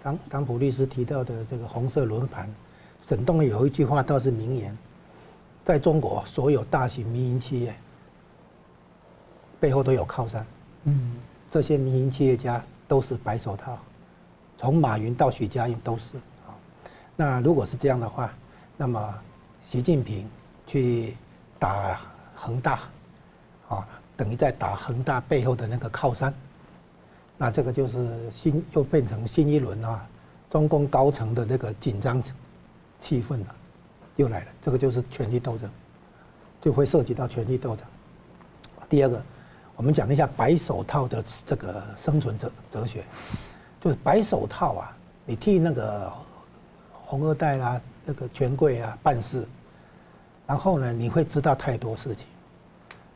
[0.00, 2.48] 当当普律师提到的这个红色轮盘，
[3.08, 4.76] 沈栋有一句话倒是名言，
[5.70, 7.72] 在中国所有大型民营企业
[9.60, 10.44] 背后都有靠山。
[10.82, 11.16] 嗯。
[11.48, 13.78] 这些民营企业家都是白手套，
[14.58, 16.50] 从马云到许家印都是啊。
[17.14, 18.32] 那如果是这样的话，
[18.76, 19.14] 那么
[19.64, 20.28] 习近平
[20.66, 21.16] 去
[21.56, 22.00] 打
[22.34, 22.80] 恒大，
[23.68, 26.34] 啊，等于在打恒大背后的那个靠山。
[27.38, 30.04] 那这个就是新又变成新一轮啊，
[30.50, 32.20] 中共高层的这个紧张
[33.00, 33.54] 气氛了，
[34.20, 34.46] 又来了。
[34.62, 35.68] 这个就是权力斗争，
[36.60, 37.84] 就会涉及到权力斗争。
[38.88, 39.20] 第二个。
[39.76, 43.02] 我们讲一下白手套的这个生存哲哲学，
[43.80, 46.12] 就是白手套啊，你替那个
[46.92, 49.48] 红二代啦、那个权贵啊办事，
[50.46, 52.26] 然后呢，你会知道太多事情，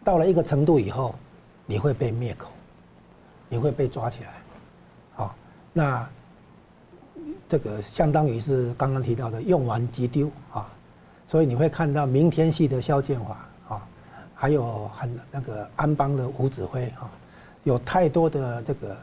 [0.03, 1.15] 到了一个程度以后，
[1.67, 2.49] 你会被灭口，
[3.51, 4.33] 你会被抓起来，
[5.17, 5.37] 好，
[5.71, 6.09] 那
[7.47, 10.73] 这个相当于是刚刚提到的用完即丢啊，
[11.27, 13.35] 所以你会看到明天系的肖建华
[13.69, 13.87] 啊。
[14.35, 17.11] 还有很那个安邦的吴子辉啊，
[17.63, 18.95] 有太多的这个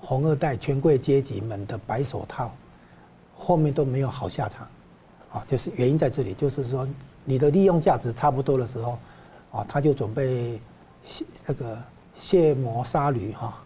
[0.00, 2.52] 红二代权贵阶级们的白手套，
[3.34, 4.68] 后面都没有好下场，
[5.32, 6.86] 啊，就是原因在这里，就是说
[7.24, 8.98] 你的利用价值差不多的时候，
[9.50, 10.60] 啊，他就准备
[11.02, 11.76] 卸那个
[12.14, 13.58] 卸磨杀驴哈，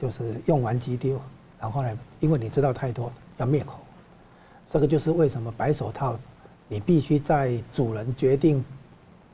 [0.00, 1.18] 就是用完即丢，
[1.58, 3.78] 然后呢，因为你知道太多要灭口，
[4.70, 6.18] 这个就是为什么白手套，
[6.70, 8.64] 你必须在主人决定。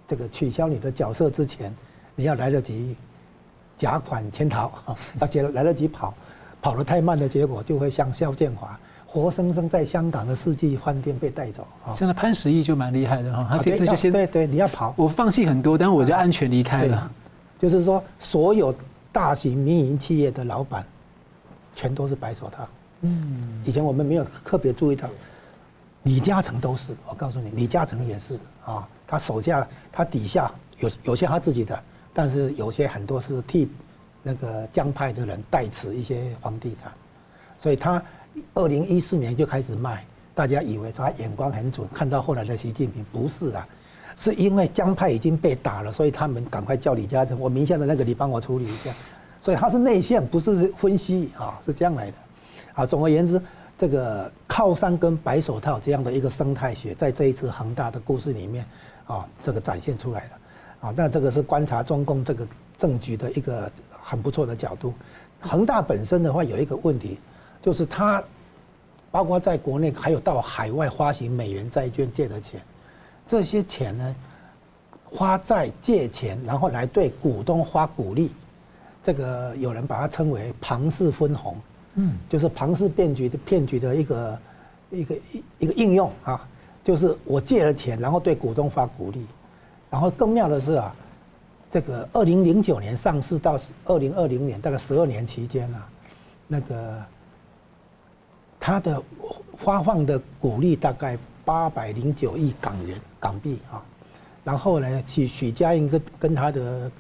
[0.09, 1.75] 这个取消你的角色之前，
[2.15, 2.95] 你要来得及
[3.77, 4.71] 夹款潜逃，
[5.19, 6.15] 而且来得及跑，
[6.63, 11.67] 跑得太慢的结果就会像肖建华活生生在香港的世纪饭店被带走。
[11.93, 17.11] 现在潘石屹就蛮厉害的哈，他这次就先对对，你要跑，我放弃很多，但是我就安全离开了。
[17.59, 18.73] 就是说，所有
[19.11, 20.87] 大型民营企业的老板，
[21.75, 22.69] 全都是白手套。
[23.01, 25.09] 嗯，以前我们没有特别注意到，
[26.07, 28.89] 李嘉诚都是，我告诉你，李嘉诚也是啊。
[29.09, 31.83] 他手下，他底下有有些他自己的，
[32.15, 33.69] 但是有些很多是替
[34.23, 36.93] 那个江派的人代持一些房地产，
[37.59, 38.01] 所以他
[38.55, 43.67] 二零一四年就开始卖，大家以为他眼光很准，看到后来的习近平不是啊，
[44.17, 48.93] 是因为江派已经被打了，所以他们赶快叫李嘉诚，我名下的那个你帮我处理一下，
[49.43, 52.17] 所以他是内线，不是分析啊，是这样来的，
[52.75, 53.43] 啊，总而言之，
[53.79, 58.65] 这个靠山跟白手套这样的一个生态学，在这一次恒大的故事里面。
[59.07, 62.45] 啊，这个展现出来的，啊，那这个是观察中共这个
[62.77, 64.93] 政局的一个很不错的角度。
[65.41, 67.17] 恒大本身的话有一个问题，
[67.63, 68.21] 就是它
[69.13, 72.61] 包括在国内还有到海外发行美元债券借的钱，
[73.29, 74.17] 这些钱呢，
[75.05, 78.33] 花债借钱，然后来对股东发股利，
[79.05, 81.57] 这个有人把它称为庞氏分红，
[81.97, 84.39] 嗯，就是庞氏骗局的骗局的一个
[84.91, 86.49] 一个一一个应用啊。
[86.85, 89.27] 就是我借了钱，然后对股东发股利，
[89.91, 90.95] 然后更妙的是啊，
[91.69, 95.89] 这个二零零九年上市到二零二零年，大概十二年期间啊，
[96.47, 97.03] 那个
[98.61, 99.03] 他的
[99.57, 103.83] 发放的股利大概八百零九亿港元港币啊，
[104.45, 106.93] 然后呢，许许家印跟跟他的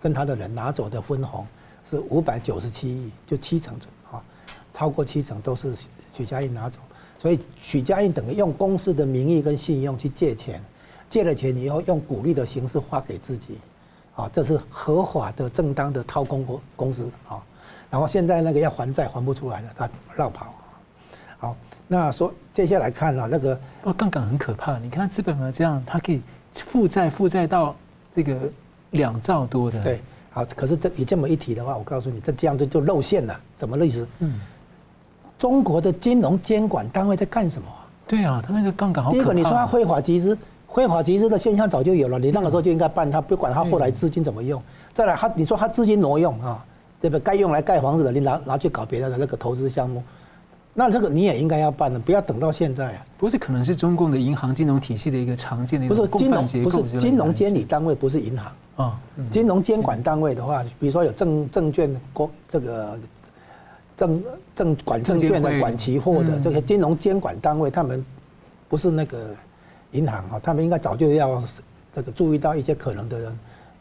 [0.00, 1.46] 跟他的人拿走的分红
[1.88, 3.97] 是五百九十七亿，就七成左右，
[4.78, 5.74] 超过七成都是
[6.16, 6.78] 许家印拿走。
[7.20, 10.62] 所以许家印等于用公司的名义跟信用去借钱，
[11.10, 13.58] 借了钱以后用股利的形式发给自己，
[14.14, 17.42] 啊，这是合法的正当的掏空公公司啊。
[17.90, 20.54] 然后现在那个要还债还不出来了，他绕跑。
[21.38, 21.56] 好，
[21.88, 26.22] 那说接下来看啊，那个哦杠杆很可怕，你看资本额这样，它可以
[26.54, 27.74] 负债负债到
[28.14, 28.38] 这个
[28.90, 29.82] 两兆多的。
[29.82, 34.06] 对，好，可是这你这么一提的话，我告诉你，这这样就就露馅了，什么意思？
[34.20, 34.40] 嗯。
[35.38, 37.68] 中国的金融监管单位在干什么？
[38.06, 39.22] 对啊，他那个杠杆好可怕。
[39.22, 40.36] 第一个，你说他非法集资，
[40.74, 44.60] 非法集资的现象早就有了，你那个时候就应该办他，不管他后来资金怎么用。
[44.92, 46.64] 再来，他你说他资金挪用啊，
[47.00, 47.22] 对不对？
[47.22, 50.02] 该用来盖房子的，你拿拿去搞别的那个投资项目，
[50.74, 53.06] 那这个你也应该要办的，不要等到现在啊。
[53.18, 58.98] 不是，可能是中共的银行金融体系的一个常见的一个不是金融，不是金融监理单位，不是银行啊。
[59.30, 62.98] 金融监管单位的话，比如说有证证券公这个
[63.98, 64.24] 证
[64.56, 68.02] 证管证券的、管期货的这些金融监管单位，他们
[68.66, 69.36] 不是那个。
[69.92, 71.42] 银行啊，他们应该早就要
[71.94, 73.32] 这个注意到一些可能的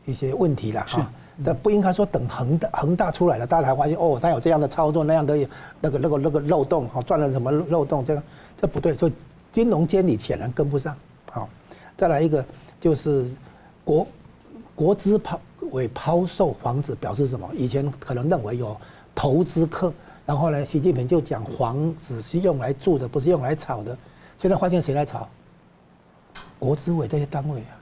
[0.05, 1.11] 一些问题了哈。
[1.35, 5.35] 那不应该说等恒大恒大出来了，大家才发现哦，他有这样的操作，那样的
[5.81, 8.05] 那个那个那个漏洞哈，赚了什么漏洞？
[8.05, 8.23] 这个
[8.61, 9.13] 这不对，所以
[9.51, 10.95] 金融监理显然跟不上。
[11.29, 11.49] 好，
[11.97, 12.43] 再来一个
[12.79, 13.29] 就是
[13.83, 14.07] 国
[14.75, 15.37] 国资抛
[15.71, 17.45] 委抛售房子，表示什么？
[17.53, 18.77] 以前可能认为有
[19.13, 19.91] 投资客，
[20.27, 23.97] 然后呢，习近平就讲房子是用来住的，不是用来炒的。
[24.37, 25.25] 现在发现谁来炒？
[26.59, 27.79] 国资委这些单位啊，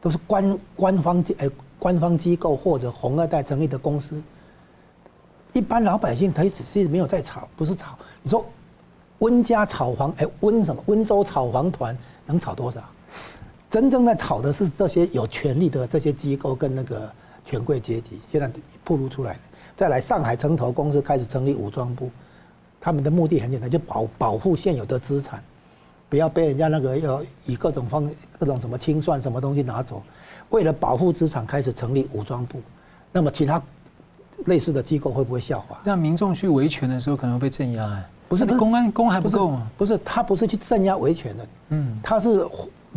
[0.00, 4.20] 都是官官方机呃官方机构或者红二代成立的公司。
[5.52, 7.96] 一般老百姓他一直是没有在炒，不是炒。
[8.20, 8.44] 你说
[9.20, 10.82] 温家炒房，哎，温什么？
[10.86, 11.96] 温州炒房团
[12.26, 12.82] 能炒多少？
[13.70, 17.08] 真正在炒的是这些有权力的这些机构跟那个
[17.44, 18.50] 权贵阶级，现在
[18.82, 19.40] 暴露出来的。
[19.76, 22.10] 再来，上海城投公司开始成立武装部，
[22.80, 25.42] 他们的目的很简单，就保保护现有的资产。
[26.08, 28.08] 不要被人家那个要以各种方
[28.38, 30.02] 各种什么清算什么东西拿走，
[30.48, 32.62] 为了保护资产开始成立武装部，
[33.12, 33.60] 那么其他
[34.46, 35.76] 类似的机构会不会效仿？
[35.82, 39.68] 这样民众去维权的时候可能会被镇压哎，不是公安公还不够吗？
[39.76, 42.46] 不是，他不是去镇压维权的，嗯，他是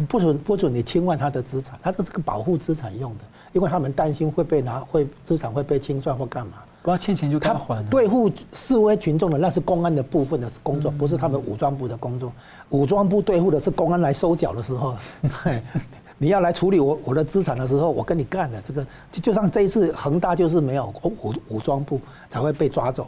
[0.07, 6.53] 不准不准你侵犯他的资产，他这是个保护资产用的，因为他们担心会被拿会资产会被清算或干嘛。
[6.81, 7.83] 不要欠钱就该还。
[7.89, 12.31] 对付示威群众的那是公安的部分的工作，不是他们武装部的工作。
[12.69, 14.95] 武装部对付的是公安来收缴的时候，
[16.17, 23.07] 你要来处理我我的资产的时候，我跟你干的这个，就就像这一次恒大就是没有武武装部才会被抓走，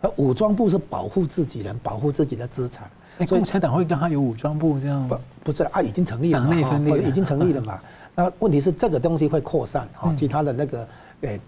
[0.00, 2.88] 而武装部是保护自己人，保护自己的资产。
[3.18, 5.08] 那共产党会让他有武装部这样？
[5.08, 7.78] 不不是啊，已经成立了，党内分裂已经成立了嘛。
[8.16, 10.88] 那问题是这个东西会扩散哈，其他的那个
[11.20, 11.40] 诶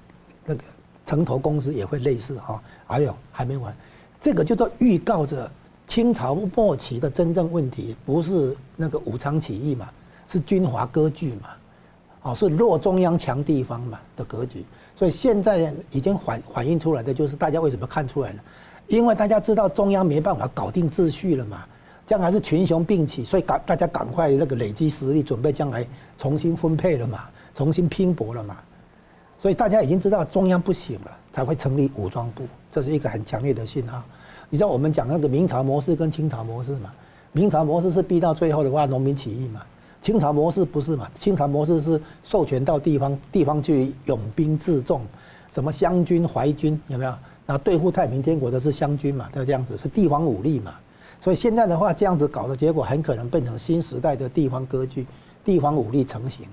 [0.45, 0.61] 那个。
[1.07, 3.75] 城投公司也会类似哈，还有还没完，
[4.21, 5.49] 这个就做预告着
[5.87, 9.89] 清朝末期的真正问题，不是那个武昌起义嘛，
[10.29, 11.49] 是军阀割据嘛，
[12.23, 14.65] 哦，是弱中央强地方嘛的格局。
[14.97, 18.43] 所以现在已经反反映出来的就是大家为什么看出来了？
[18.89, 21.65] 因为大家知道中央没办法搞定秩序了嘛，
[22.05, 25.87] 将来是群雄并起，所以赶大家赶快那个累积实力，准备将来
[26.19, 28.57] 重新分配了嘛，重新拼搏了嘛。
[29.47, 34.03] 所以大家已经知道中央不行了，才会成立武装部，这是一个很强烈的信号。
[34.51, 36.93] 你知道我们讲那个明朝模式跟清朝模式嘛？
[37.31, 39.63] 明朝模式是逼到最后的话，农民起义嘛。
[40.03, 41.09] 清朝模式不是嘛？
[41.15, 45.03] 清朝模式是授权到地方，地方去拥兵自重，
[45.53, 47.15] 什么湘军、淮军有没有？
[47.47, 49.29] 那对付太平天国的是湘军嘛？
[49.33, 50.75] 就这样子是地方武力嘛？
[51.21, 55.07] 所以现在的话，这样子搞的结果很可能变成新时代的地方割据，
[55.45, 56.49] 地方武力成型。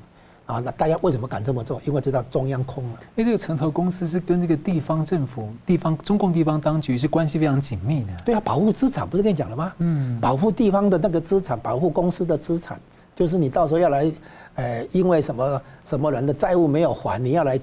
[0.46, 1.82] 啊，那大家为什么敢这么做？
[1.86, 3.00] 因为知道中央空了。
[3.16, 8.12] 因为这个城投公司是跟这个地方政府、地方中共地方当局是关系非常紧密的。
[8.26, 9.74] 对啊，保护资产不是跟你讲了吗？
[9.78, 12.78] 嗯，保护地方的那个资产，保护公司的资产，
[13.16, 14.12] 就是你到时候要来，
[14.56, 17.58] 呃，因为什么什么人的债务没有还，你要来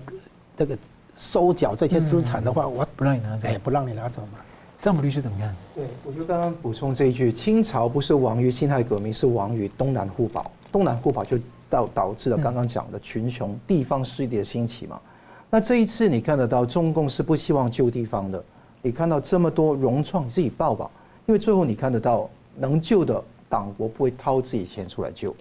[0.57, 0.77] 这个
[1.19, 4.39] 收缴这些资产的话，我不让你拿走，哎，不让你拿走嘛。
[4.79, 5.55] 桑普律师怎么样？
[5.75, 10.51] 对，我就刚刚补充这一句：清朝不是亡于辛亥革命，是亡于东南互保。
[10.73, 11.39] 东南互保就。
[11.71, 15.01] 导导致了刚刚讲的群雄地方势力的兴起嘛？
[15.49, 18.45] 那这一次你看得到中共是不希望救地方的。
[18.83, 20.91] 你看到这么多融创自己抱吧，
[21.27, 25.35] 因为最后你看得到能救的党国不会掏自己钱出来救，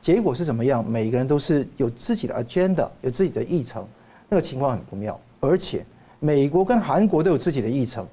[0.00, 0.88] 结果是怎么样？
[0.88, 3.86] 每个人都是有自己的 agenda，有自己的议程，
[4.28, 5.18] 那个情况很不妙。
[5.40, 5.84] 而且
[6.20, 8.06] 美国跟韩国都有自己的议程，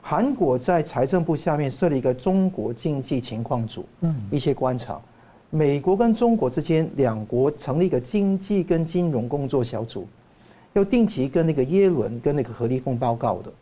[0.00, 5.00] 韩国在财政部下面设立一个中国经济情况组，嗯，一些观察。
[5.54, 10.08] 美国跟中国之间，两国成立一个经济跟金融工作小组，
[10.72, 13.52] 要定期跟那个耶伦跟那个何立峰报告的。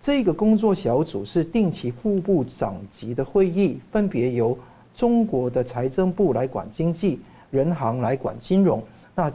[0.00, 4.56] 这个工作小组是定期副部长级的会议，分别由
[4.94, 7.18] 中国的财政部来管经济，
[7.50, 8.80] 人行来管金融。
[9.16, 9.32] 那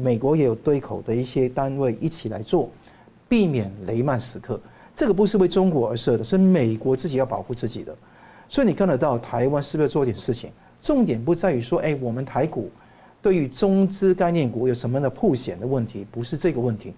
[0.00, 2.70] 美国也有对口的一些单位一起来做，
[3.28, 4.58] 避免雷曼时刻。
[4.96, 7.94] 这个不是为中国而设的，是美国自己要保护自己的。
[8.48, 10.50] 所以你看得到台湾是不是要做点事情？
[10.84, 12.70] 重点不在于说，哎，我们台股
[13.22, 16.92] 对于中资概念股有什么样的破险的问题，不是这个问题，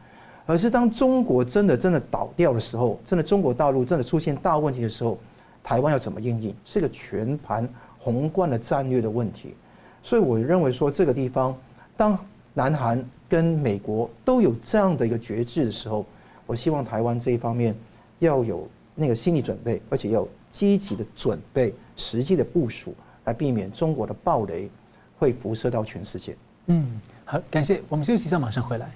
[0.44, 5.16] 而是当中国真的真的倒掉的时候，真的中国大陆真的出现大问题的时候，
[5.62, 9.54] 台湾要怎么应对，是个全盘宏观的战略的问题。
[10.02, 11.56] 所以我认为说这个地方，
[11.96, 12.18] 当
[12.54, 16.04] 南韩跟美国都有这样的一个决志的时候，
[16.44, 17.72] 我希望台湾这一方面
[18.18, 18.66] 要有
[18.96, 22.92] 那个心理准备，而且要积极的准备、实际的部署，
[23.26, 24.68] 来避免中国的暴雷
[25.18, 26.36] 会辐射到全世界。
[26.66, 28.90] 嗯，好，感谢，我们休息一下，马上回来。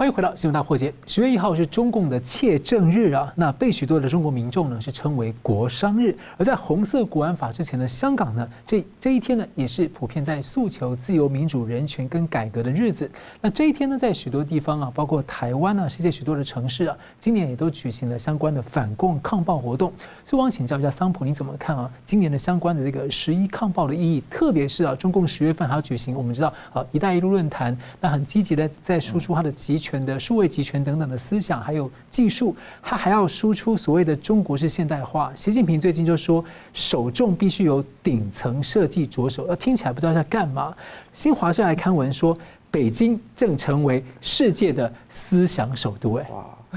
[0.00, 0.94] 欢迎回到新闻大破解。
[1.04, 6.16] 十月一号是中共的窃政日啊，那被许多的中国民众呢是称为国殇日。
[6.38, 13.10] 而在红色国安法之前的香港呢，这这一天呢也是普遍在诉求自由、民主、人权跟改革的日子。
[13.42, 19.92] 那这一天呢，在许多地方啊，包括台湾啊，世界许多的城市啊，今年也都举行了相关的反共抗暴活动。
[20.24, 21.90] 所以我想请教一下桑普，你怎么看啊？
[22.06, 29.89] 今年的相关的这个十一抗暴的意义，特别是啊，中共十月份还要举行，我们知道啊，一带一路论坛，那很积极的在输出它的集权。
[29.90, 35.32] 权的数位集权等等的思想，还有技术，他还要输出所谓的中国式现代化。
[35.34, 40.72] 习近平最近就说，首重必须由顶层设计着手，要听起来不知道在干嘛。
[41.12, 42.38] 新华社还刊文说，
[42.70, 46.14] 北京正成为世界的思想首都。
[46.14, 46.30] 哎，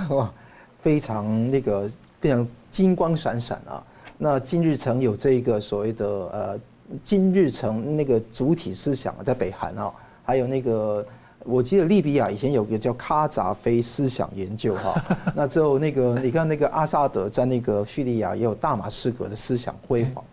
[0.10, 0.34] 哇，
[0.82, 1.88] 非常那个
[2.20, 3.84] 非常金光闪闪啊！
[4.18, 6.60] 那金日成有这一个所谓的呃，
[7.04, 9.92] 金日成那个主体思想在北韩啊，
[10.26, 11.06] 还有那个。
[11.46, 15.04] 我记得利比亚以前有个叫卡扎菲思想研究哈，
[15.36, 20.24] 那之后那个你看那个阿萨德在那个叙利亚也有大马士革的思想辉煌，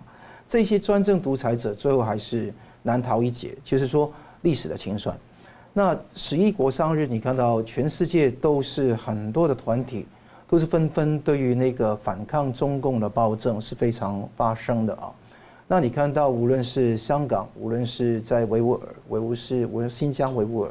[0.47, 2.53] 这些专政独裁者最后还是
[2.83, 4.11] 难逃一劫，就是说
[4.43, 5.17] 历史的清算。
[5.73, 10.07] 那十一国商日，你看到全世界都是很多的团体，
[10.49, 15.11] 都是纷纷对于那个反抗中共的暴政是非常发声的啊。
[15.67, 20.71] 那你看到无论是香港，无论是在维吾尔，维吾是维新疆维吾尔。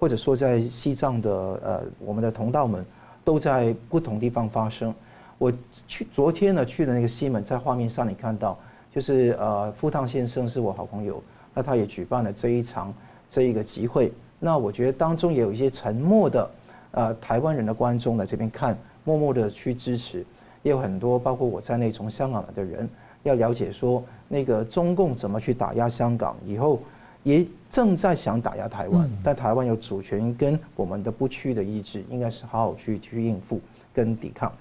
[0.00, 1.30] 或者说，在西藏的
[1.62, 2.82] 呃，我们的同道们
[3.22, 4.94] 都在不同地方发生。
[5.36, 5.52] 我
[5.86, 8.58] 去昨天呢去的那个西门，在画面上你看到，
[8.90, 11.22] 就是呃，傅汤先生是我好朋友，
[11.52, 12.94] 那他也举办了这一场
[13.28, 14.10] 这一个集会。
[14.38, 16.50] 那我觉得当中也有一些沉默的
[16.92, 18.74] 呃台湾人的观众来这边看，
[19.04, 20.24] 默默的去支持，
[20.62, 22.88] 也有很多包括我在内从香港来的人
[23.22, 26.80] 要了解说那个中共怎么去打压香港以后。
[27.22, 33.60] 也正在想打压台湾，但台湾有主权跟我们的不屈的意志，应该是好好去去应付
[33.94, 34.52] 跟抵抗。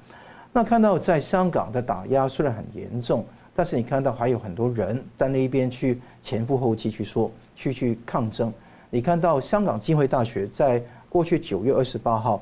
[0.53, 8.53] 那看到在香港的打压虽然很严重，但是你看到还有很多人在那一边去前赴后继去说去去抗争。
[8.91, 12.41] 你看到香港浸会大学在过去九月二十八号，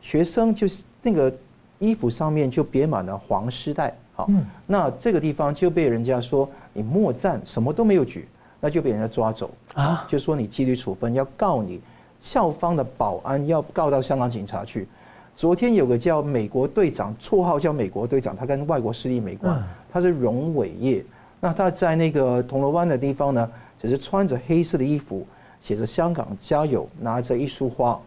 [0.00, 1.32] 学生就是那个
[1.78, 4.28] 衣服上面就别满了黄丝带，好，
[4.66, 8.28] 那这个地方就被人家说你莫站，什么都没有举。
[8.64, 10.06] 那就被人家抓走啊！
[10.08, 11.78] 就说你纪律处分，要告你
[12.18, 14.88] 校方的保安，要告到香港警察去。
[15.36, 19.62] 昨天有个叫美国队长，绰号叫美国队长，他跟外国势力没关，
[19.92, 21.04] 他是荣伟业。
[21.40, 25.26] 那他在那个铜锣湾的地方呢，只是穿着黑色的衣服，
[25.60, 28.00] 写着“香港加油”，拿着一束花。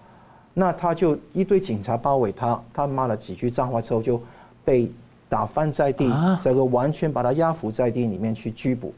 [0.55, 4.19] 那他就一堆警察包围他，他骂了几句脏话之后，就
[4.65, 4.91] 被
[5.29, 6.11] 打翻在地，
[6.43, 8.91] 这个完全把他压服在地里面去拘捕。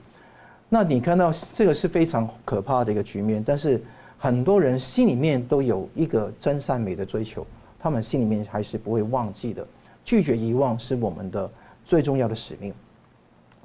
[0.72, 3.82] 那你看到这个是非常可怕的一个局面，但是
[4.20, 7.46] 很多人心里面都有一个真善美的追求，
[7.80, 9.66] 他们心里面还是不会忘记的。
[10.06, 11.50] 拒绝遗忘是我们的
[11.84, 12.72] 最重要的使命。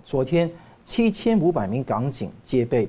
[0.04, 0.50] 昨天
[0.82, 2.88] 七千五百名港警戒备，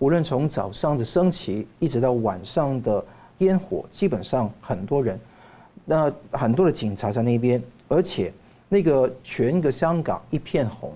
[0.00, 3.04] 无论从早上的升旗一直到晚上的
[3.38, 5.18] 烟火，基本上很多人，
[5.84, 8.32] 那很多的警察在那边，而且
[8.68, 10.92] 那个全个香港一片红。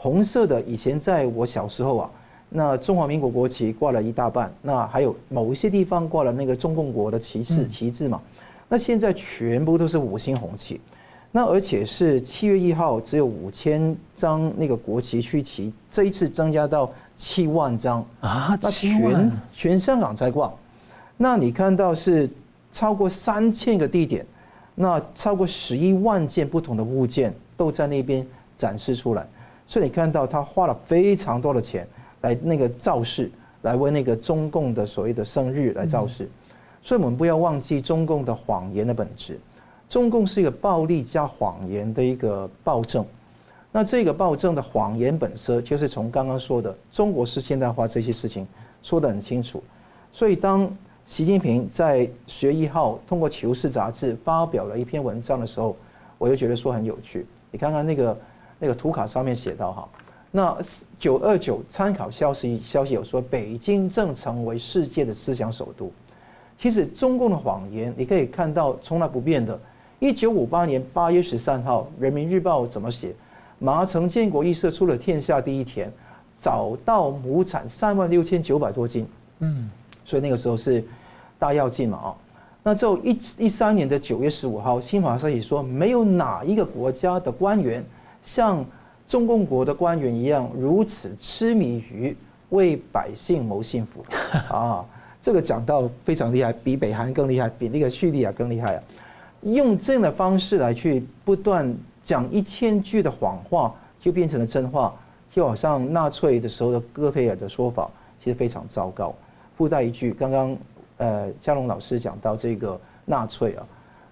[0.00, 2.10] 红色的，以前在我小时候啊，
[2.48, 8.20] 那中华民国国旗挂了一大半，那还有某一些地方挂了那个中共国的旗帜旗帜嘛。
[8.68, 10.80] 那现在全部都是五星红旗，
[11.32, 20.52] 那而且是七月一号只有五千张那个国旗区旗，这一次增加到七万张啊，那全全香港在挂。
[21.16, 22.30] 那你看到是
[22.72, 24.24] 超过三千个地点，
[24.76, 28.24] 那超过十一万件不同的物件都在那边
[28.56, 29.26] 展示出来。
[29.70, 31.86] 所以你看到他花了非常多的钱
[32.22, 36.26] 来那个造势，来为那个中共的所谓的生日来造势。
[36.82, 39.38] 所以我们不要忘记中共的谎言的本质。
[39.86, 43.04] 中共是一个暴力加谎言的一个暴政。
[43.70, 48.48] 那这个暴政的谎言本身，就是从刚刚说的中国式现代化这些事情
[48.82, 49.62] 说得很清楚。
[50.14, 50.66] 所以当
[51.04, 55.76] 习近平在十月一号通过《求是》杂志发表了一篇文章的时候，
[56.16, 57.26] 我就觉得说很有趣。
[57.50, 58.16] 你看看那个。
[58.58, 59.88] 那个图卡上面写到哈，
[60.30, 60.56] 那
[60.98, 65.90] 九二九参考消息消息有说，北京正成为世界的思想首都。
[66.58, 69.58] 其实中共的谎言，你可以看到从来不变的。
[70.00, 73.14] 一九五八年八月十三号，《人民日报》怎么写？
[73.60, 75.92] 麻城建国一社出了天下第一田，
[76.40, 79.06] 找到亩产三万六千九百多斤，
[79.40, 79.68] 嗯，
[80.04, 80.84] 所以那个时候是
[81.38, 82.14] 大跃进嘛，啊，
[82.62, 87.84] 那之后一一三年的九月十五号，新华社也说，没有哪一个国家的官员
[88.22, 88.64] 像
[89.06, 92.16] 中共国的官员一样如此痴迷于
[92.50, 94.04] 为百姓谋幸福
[94.48, 94.84] 啊，
[95.22, 98.82] 这个讲到非常厉害，比北韩更厉害，比那个叙利亚更厉害啊，
[99.42, 104.94] 用这样的方式来去不断讲一千句的谎话，就变成了真话。
[105.30, 107.88] 就好像纳粹的时候的戈培尔的说法，
[108.18, 109.14] 其实非常糟糕。
[109.56, 110.56] 附带一句，刚刚
[110.96, 113.66] 呃嘉龙老师讲到这个纳粹啊，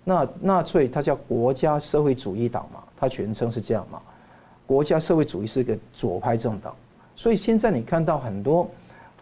[0.04, 4.00] 那纳粹它叫国家社会主义党嘛，它全称是这样嘛。
[4.66, 6.74] 国家社会主义是一个左派政党，
[7.14, 8.68] 所以现在你看到很多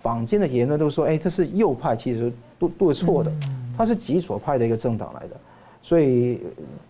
[0.01, 3.33] 坊间的言论都说，哎，这是右派，其实都都是错的，
[3.77, 5.37] 它是极左派的一个政党来的，
[5.83, 6.41] 所以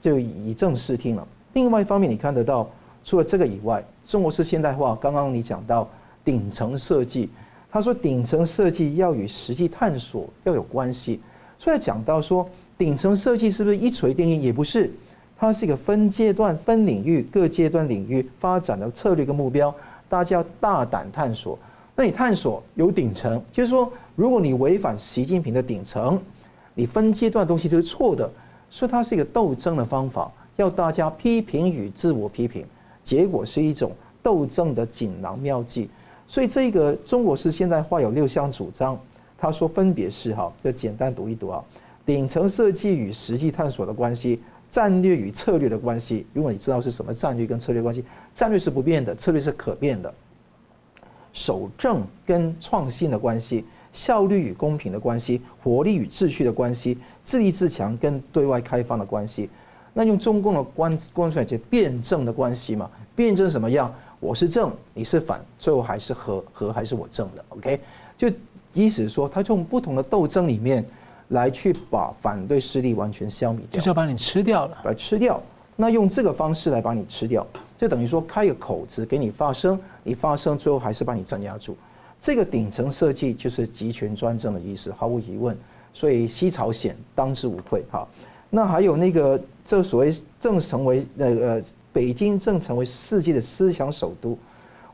[0.01, 1.27] 就以正视听了。
[1.55, 2.69] 另外一方面，你看得到，
[3.05, 3.85] 除了这个以外。
[4.07, 5.89] 中国式现代化，刚刚你讲到
[6.23, 7.31] 顶层设计，
[7.73, 11.21] 他说顶层设计要与实际探索要有关系，
[11.59, 14.43] 所以讲到说顶层设计是不是一锤定音？
[14.43, 14.93] 也不是，
[15.45, 19.75] 它是一个分阶段、分领域、各阶段领域发展的策略跟目标，
[20.09, 21.59] 大家要大胆探索。
[21.95, 26.19] 那你探索有顶层，就是说，如果你违反习近平的顶层，
[26.75, 28.31] 你分阶段的东西都是错的，
[28.71, 32.65] 所以它是一个斗争的方法，要大家批评与自我批评。
[33.03, 33.93] 结果是一种
[34.23, 35.91] 斗争的锦囊妙计，
[36.27, 38.99] 所以这个中国式现代化有六项主张，
[39.37, 41.63] 他说分别是哈，就简单读一读啊，
[42.07, 44.41] 顶层设计与实际探索的关系，
[44.75, 46.27] 战略与策略的关系。
[46.33, 48.05] 如果你知道是什么战略跟策略关系，
[48.35, 50.13] 战略是不变的，策略是可变的。
[51.33, 59.49] 守正跟创新的关系，效率与公平的关系，活力与秩序的关系，自立自强跟对外开放的关系。
[59.93, 62.91] 那用中共的观观出来就辩证的关系嘛？
[63.15, 63.95] 辩证什么样？
[64.19, 67.79] 我是正，你是反，最后还是和和还是我正的？OK？
[68.19, 68.29] 就
[68.73, 70.85] 意思说，他从不同的斗争里面
[71.35, 75.39] 来去把反对势力完全消灭掉，就是要把你吃掉了，来吃掉。
[75.77, 81.77] 那用这个方式来把你吃掉，就等于说开个口子给你发声，你发声最后还是把你镇压住。
[82.19, 85.55] 这个顶层设计就是集权专政的意思，毫无疑问。
[85.93, 88.09] 所以西朝鲜当之无愧哈。
[88.49, 89.39] 那还有那个。
[89.67, 94.37] 这所谓正成为那个北京正成为世界的思想首都，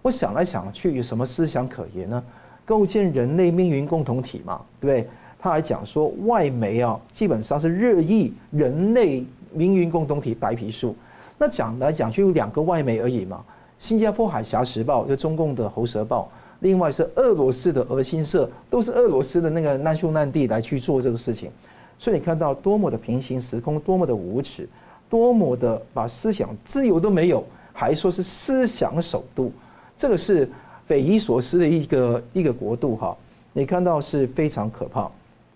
[0.01, 2.23] 我想来想去，有什么思想可言呢？
[2.65, 5.11] 构建人类命运共同体嘛，对不对？
[5.41, 10.95] 他还讲说外媒啊，基本上是热议人类命运共同体白皮书。
[11.39, 13.43] 那讲来讲去有两个外媒而已嘛，
[13.79, 16.31] 新加坡海峡时报就中共的喉舌报，
[16.61, 21.51] 另外是俄罗斯的俄新社，都是俄罗斯的那个难兄难弟来去做这个事情。
[21.99, 24.69] 所以你看到多么的平行时空，多么的无耻，
[25.09, 29.51] 多么的把思想自由都没有，还说是思想首都，
[29.97, 30.47] 这个是
[30.87, 33.17] 匪夷所思的一个一个国度哈。
[33.55, 35.11] 你看到是非常可怕。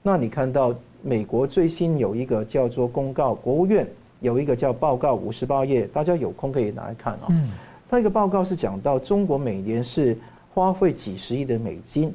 [0.06, 3.88] 那你看到美国最新有一个叫做公告，国务院
[4.20, 7.26] 有一个叫报告五十八页，大家有空可以拿来看啊。
[7.30, 7.50] 嗯。
[7.88, 10.14] 那个报告是讲到中国每年是
[10.52, 12.14] 花费几十亿的美金，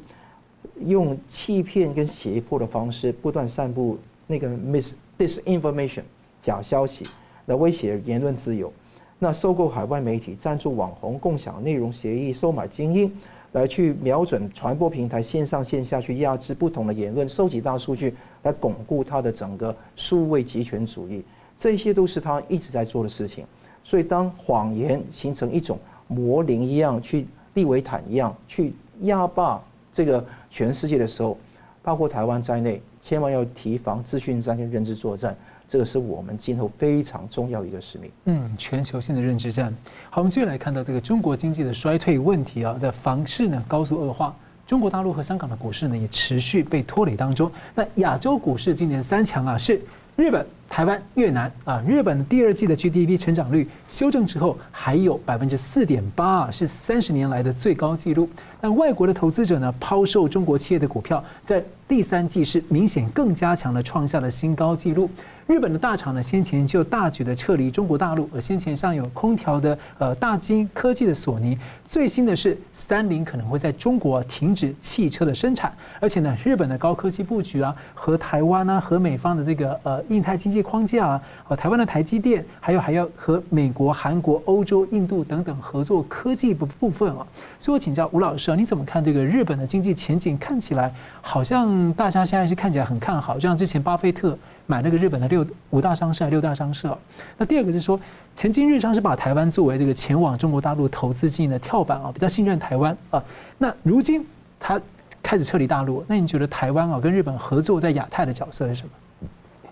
[0.85, 3.97] 用欺骗跟胁迫的方式不断散布。
[4.27, 6.03] 那个 mis disinformation
[6.43, 7.07] 假消息
[7.47, 8.71] 来威胁言论自由，
[9.17, 13.11] 那收购海外媒体、赞助网红、共享内容协议、收买精英，
[13.51, 21.23] 来去瞄准传播平台线上线下去压制不同的言论，收集大数据来巩固他的整个数位集权主义，
[21.57, 23.45] 这些都是他一直在做的事情。
[23.83, 31.37] 所以当谎言形成一种魔灵一样，去利维坦一样去压霸这个全世界的时候，
[31.81, 32.81] 包括台湾在内。
[33.01, 35.33] 千万要提防资讯战跟认知作战，
[35.69, 38.11] 这个是我们今后非常重要一个使命。
[38.25, 39.71] 嗯，全球性的认知战。
[40.09, 47.51] 好，我们继续来看到这个中国经济的衰退问题啊的房市呢高速恶化，中国大陆和香港的股市呢也持续被拖累当中。
[47.75, 49.79] 那亚洲股市今年三强啊是
[50.15, 50.45] 日本。
[50.69, 58.29] 台湾、越南啊，日本第二季的 GDP 成长率修正之后还有百分之四点八，是三十年来的最高纪录。
[58.61, 65.09] 但外国的投资者呢，抛售中国企业的股票，在第三季是明显更加强的，创下了新高纪录。
[65.47, 71.57] 日本的大厂呢，先前就大举的撤离中国大陆，而先前像有空调的呃大金科技的索尼，
[71.87, 80.58] 最新的是三菱可能会在中国停止汽车的生产，而且呢，日本的高科技布局啊，和台湾啊，和美方的这个呃印太经济。
[80.59, 87.25] 济框架啊，和台湾的台积电，还有还要和美国、韩国、欧洲、印度等等合作科技部部分啊。
[87.59, 90.37] 所以我请教吴老师啊，你怎么看这个日本的经济前景？
[90.37, 94.37] 看起来好像大家现在是看起来很看好，就像之前巴菲特
[94.67, 96.97] 买那个日本的六五大商社、六大商社。
[97.37, 97.99] 那第二个就是说，
[98.35, 103.23] 曾经日商是把台湾作为这个前往中国大陆投资经营的跳板啊，比较信任台湾啊。
[103.57, 104.25] 那如今
[104.59, 104.79] 他。
[105.21, 108.89] 开始撤离大陆，那你觉得台湾啊跟日本合作在亚太的角色是什么？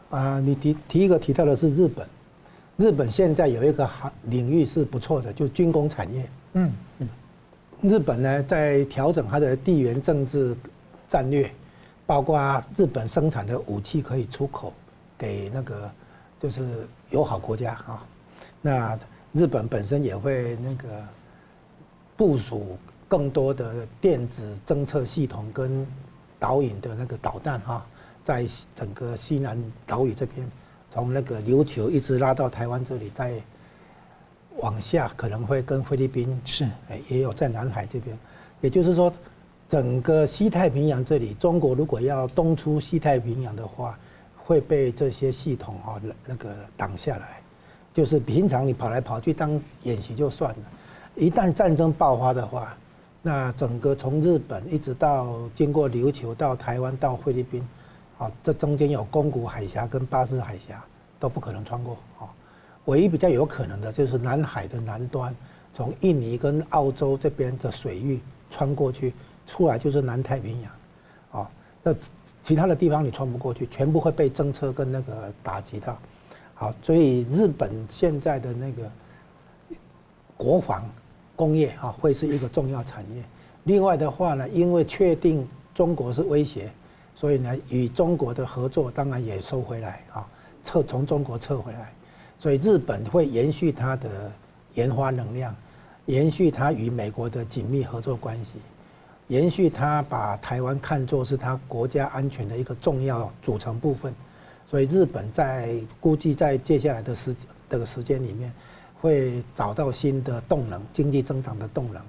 [0.09, 2.07] 啊，你提提一个提到的是日本，
[2.77, 6.29] 日本现在有一个行领域是不错的，就军工产业。
[6.53, 7.09] 嗯嗯，
[7.81, 10.55] 日本呢在调整它的地缘政治
[11.09, 11.51] 战略，
[12.05, 14.73] 包括日本生产的武器可以出口
[15.17, 15.89] 给那个
[16.39, 18.05] 就是友好国家啊，
[18.61, 18.99] 那
[19.33, 20.87] 日本本身也会那个
[22.15, 22.77] 部署。
[23.09, 25.87] 更多的电子侦测系统跟
[26.37, 27.85] 导引的那个导弹哈，
[28.27, 30.45] 在整个西南岛屿这边，
[30.91, 33.35] 从那个琉球一直拉到台湾这里，再
[34.57, 38.19] 往下可能会跟菲律宾是哎也有在南海这边，
[38.59, 39.13] 也就是说，
[39.69, 43.97] 整个西太平洋这里，中国如果要东出西太平洋的话，
[44.35, 47.39] 会被这些系统哈那个挡下来，
[47.93, 50.63] 就是平常你跑来跑去当演习就算了，
[51.15, 52.75] 一旦战争爆发的话。
[53.23, 57.67] 那整个从日本一直到经过琉球到台湾到菲律宾，
[58.17, 60.83] 啊，这中间有宫古海峡跟巴士海峡
[61.19, 62.27] 都不可能穿过啊。
[62.85, 65.35] 唯一比较有可能的就是南海的南端，
[65.73, 69.13] 从印尼跟澳洲这边的水域穿过去，
[69.45, 71.49] 出来就是南太平洋，啊，
[71.83, 71.93] 那
[72.43, 75.97] 其他的地方你穿不过去，全部会被政策跟那个打击到。
[76.53, 78.89] 好，所以日本现在的那个
[80.35, 80.83] 国防。
[81.37, 83.21] 工业啊会是一个重要产业。
[83.65, 86.71] 另外的话呢，因为确定中国是威胁，
[87.19, 90.27] 所以呢，与中国的合作当然也收回来啊，
[90.63, 91.91] 撤从中国撤回来。
[92.37, 94.31] 所以日本会延续它的
[94.75, 95.55] 研发能量，
[96.05, 98.51] 延续它与美国的紧密合作关系，
[99.29, 104.13] 延续它把台湾看作是它国家安全的一个重要组成部分。
[104.69, 107.35] 所以日本在估计在接下来的时
[107.67, 108.53] 这个时间里面。
[108.99, 112.01] 会找到新的动能，经济增长的动能，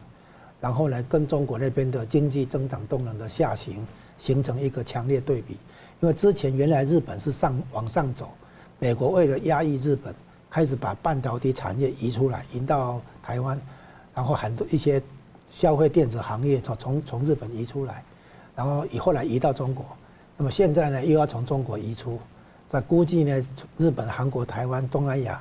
[0.58, 3.86] 然后呢，跟中国那边的经济增长动能的下行
[4.18, 5.56] 形成一个强烈对比。
[6.00, 8.30] 因为之前原来日本是上往上走，
[8.78, 10.14] 美国为了压抑日本，
[10.50, 13.60] 开始把半导体产业移出来，移到台湾，
[14.14, 15.02] 然后很多一些
[15.50, 18.02] 消费电子行业从从从日本移出来，
[18.54, 19.84] 然后以后来移到中国，
[20.36, 22.18] 那么现在呢又要从中国移出，
[22.70, 23.46] 在估计呢，
[23.76, 25.40] 日本、韩国、台湾、东南亚。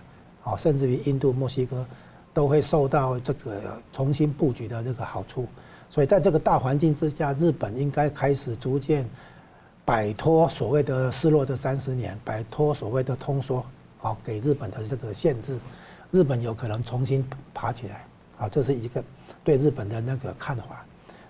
[0.50, 1.86] 哦甚至于印度、墨西哥，
[2.34, 5.46] 都会受到这个重新布局的这个好处。
[5.90, 9.08] 所以在这个大环境之下，日本应该开始逐渐
[9.86, 13.66] 摆脱所谓的失落的三十年，摆脱所谓的通缩，
[13.98, 15.58] 好给日本的这个限制，
[16.12, 18.06] 日本有可能重新爬起来。
[18.38, 19.04] 啊，这是一个
[19.44, 20.86] 对日本的那个看法。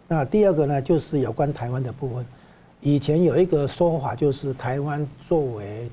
[0.08, 2.26] 那第二个呢，就是有关台湾的部分。
[2.82, 5.90] 以前有一个说法，就是台湾作为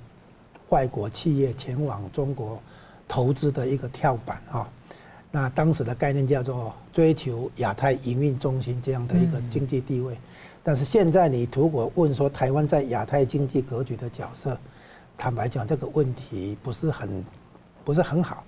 [0.70, 2.58] 外国企业前往中国。
[3.06, 4.66] 投资的一个跳板哈，
[5.34, 10.16] 那当时的概念叫做追求亚太营运中心这样的一个经济地位，
[10.62, 14.56] 但是现在你如果问说台湾在亚太经济格局的角色，
[15.18, 17.24] 坦白讲这个问题不是很
[17.84, 18.44] 不是很好，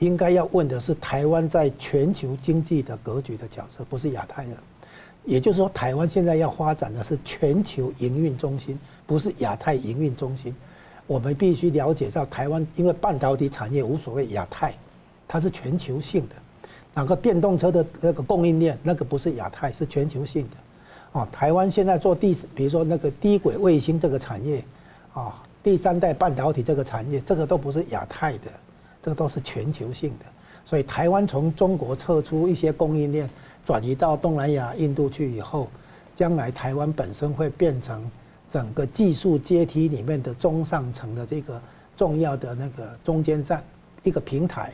[0.00, 4.56] 应该要问的是台湾在全球经济的格局的角色，不是亚太的，
[5.24, 8.76] 也就是说台湾现在要发展的是全球营运中心，
[9.06, 10.52] 不是亚太营运中心。
[11.06, 14.74] 我们必须了解到，台湾因为半导体产业无所谓亚太，
[15.34, 16.36] 它是全球性的。
[16.94, 20.56] 那个电动车的那个供应链，那个不是亚太，是全球性的。
[21.10, 24.62] 哦，台湾现在做第，比如说那个低轨卫星这个产业，
[25.12, 28.44] 啊，第三代半导体这个产业，这个都不是亚太的，
[29.02, 30.24] 这个都是全球性的。
[30.64, 33.28] 所以台湾从中国撤出一些供应链，
[33.66, 35.68] 转移到东南亚、印度去以后，
[36.14, 38.08] 将来台湾本身会变成。
[38.52, 41.60] 整个技术阶梯里面的中上层的这个
[41.96, 43.60] 重要的那个中间站，
[44.04, 44.72] 一个平台，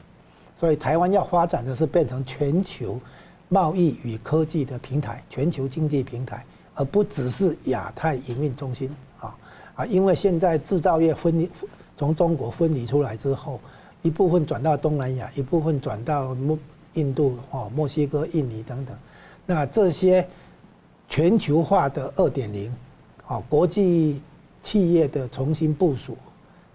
[0.61, 3.01] 所以台湾要发展的是变成全球
[3.49, 6.45] 贸易与科技的平台，全球经济平台，
[6.75, 9.35] 而不只是亚太营运中心啊
[9.75, 9.87] 啊！
[9.87, 11.51] 因为现在制造业分离，
[11.97, 13.59] 从中国分离出来之后，
[14.03, 16.59] 一部分转到东南亚，一部分转到墨
[16.93, 18.95] 印度、哦墨西哥、印尼等等，
[19.47, 20.29] 那这些
[21.09, 22.71] 全球化的二点零。
[23.25, 24.21] 好，国际
[24.63, 26.19] 企业的重新部署，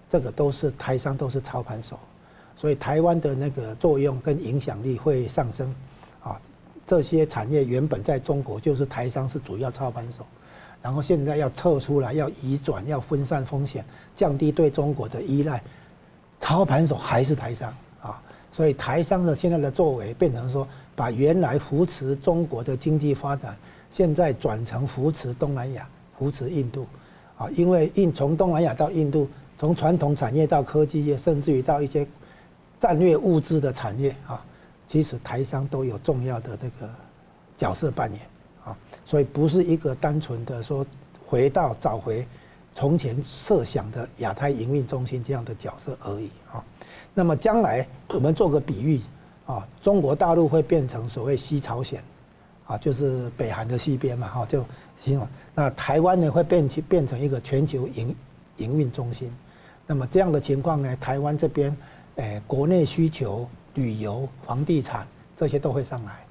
[0.10, 2.00] 这个都是台商都是操盘手，
[2.58, 5.74] 所以台湾的那个作用跟影响力会上升。
[6.24, 6.40] 啊，
[6.88, 10.26] 这些产业原本在中国就是台商是主要操盘手，
[10.82, 13.86] 然后现在要撤出来，要移转，要分散风险，
[14.18, 15.62] 降低对中国的依赖。
[16.40, 23.58] 操盘手还是台商啊，所以台商的现在的作为变成说，把原来扶持中国的经济发展，
[23.92, 25.88] 现在转成扶持东南亚、
[26.18, 26.86] 扶持印度，
[27.38, 29.28] 啊，因为印从东南亚到印度，
[29.58, 32.06] 从传统产业到科技业，甚至于到一些
[32.80, 34.44] 战略物资的产业啊，
[34.88, 36.90] 其实台商都有重要的这个
[37.58, 38.22] 角色扮演
[38.66, 40.86] 啊，所以不是一个单纯的说
[41.26, 42.26] 回到找回
[42.74, 46.64] 从前设想的亚太营运中心这样的角色而已啊。
[47.14, 49.00] 那么将来我们做个比喻
[49.46, 52.04] 啊，中国大陆会变成所谓西朝鲜，
[52.68, 54.66] 啊，就是北韩的西边嘛，哈，就
[55.02, 58.14] 希望那台湾呢会变成变成一个全球营
[58.58, 59.32] 营运中心。
[59.88, 61.76] 那么这样的情况呢，台湾这边，
[62.16, 65.06] 诶，国内需求、旅游、房地产
[65.36, 66.26] 这些都会上来，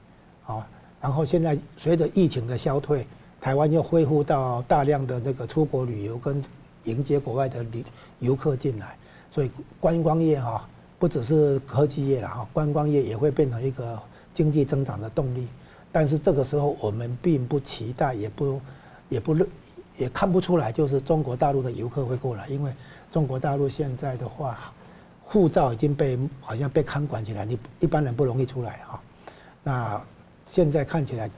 [0.47, 0.67] 啊，
[1.01, 3.07] 然后现在随着疫情的消退，
[3.39, 6.43] 台湾又恢复到大量的这个出国旅游跟
[6.85, 7.85] 迎接国外的旅
[8.21, 8.97] 游客进来，
[9.31, 10.67] 所以观光业哈，
[10.99, 14.01] 不只是科技业了哈，观光业也会变成一个
[14.35, 15.47] 经济增长的动力。
[15.93, 18.59] 但是这个时候我们并不期待，也不
[19.11, 19.37] 也不，
[19.99, 22.73] 也看不出来，就是中国大陆的游客会过来，因为。
[23.13, 24.73] 中国大陆现在的话，
[25.35, 29.01] 护照已经被好像被看管起来，你一般人不容易出来哈。
[29.65, 30.01] 那
[30.53, 31.29] 现在看起来，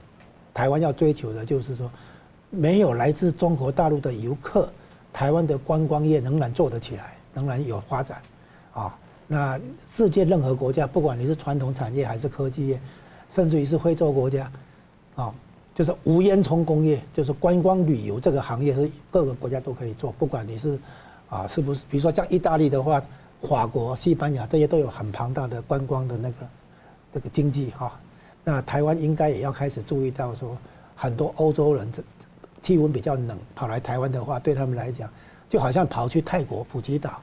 [0.53, 1.89] 台湾要追求的就是说，
[2.51, 4.69] 没有来自中国大陆的游客，
[5.11, 8.21] 台湾的观光业仍然做得起来，仍然有发展
[8.71, 8.95] 啊。
[9.25, 9.59] 那
[9.91, 12.79] 世界任何国家，不管你是传统产业还是科技业，
[13.33, 14.51] 甚至于是非洲国家，
[15.15, 15.33] 啊，
[15.73, 20.77] 就是无烟囱工业，就是观光旅游这个行业是各个国家都可以做，不管你是。
[21.29, 21.81] 啊，是不是？
[21.89, 23.03] 比如说像意大利的话，
[23.41, 26.35] 法国、西班牙这些都有很庞大的观光的那个
[27.13, 27.99] 那个经济哈。
[28.43, 30.57] 那台湾应该也要开始注意到说，
[30.95, 32.01] 很多欧洲人这
[32.63, 35.09] 气温比较冷，跑来台湾的话，对他们来讲，
[35.49, 37.21] 就好像跑去泰国普吉岛、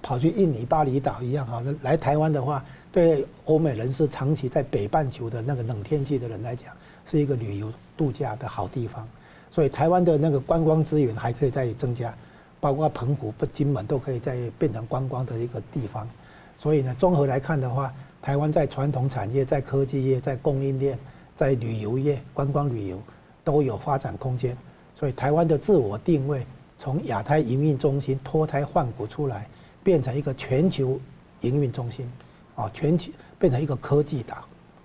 [0.00, 1.62] 跑去印尼巴厘岛一样哈。
[1.82, 6.68] 来台湾的话，对欧美人士长期在北半球的那个冷天气的人来讲，
[7.06, 9.06] 是一个旅游度假的好地方。
[9.50, 12.14] 所以台湾的那个观光资源还可以再增加。
[12.62, 16.08] 包括澎湖、不金门都可以再变成观光的一个地方，
[16.56, 17.92] 所以呢，综合来看的话，
[18.22, 20.96] 台湾在传统产业、在科技业、在供应链、
[21.36, 23.02] 在旅游业、观光旅游
[23.42, 24.56] 都有发展空间。
[24.96, 26.46] 所以台湾的自我定位，
[26.78, 29.48] 从亚太营运中心脱胎换骨出来，
[29.82, 31.00] 变成一个全球
[31.40, 32.08] 营运中心，
[32.54, 33.10] 啊，全球
[33.40, 34.36] 变成一个科技岛，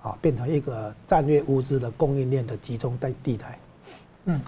[0.02, 3.60] 啊，变成一个战略物资的供应链的集中在地带。
[4.26, 4.42] 嗯。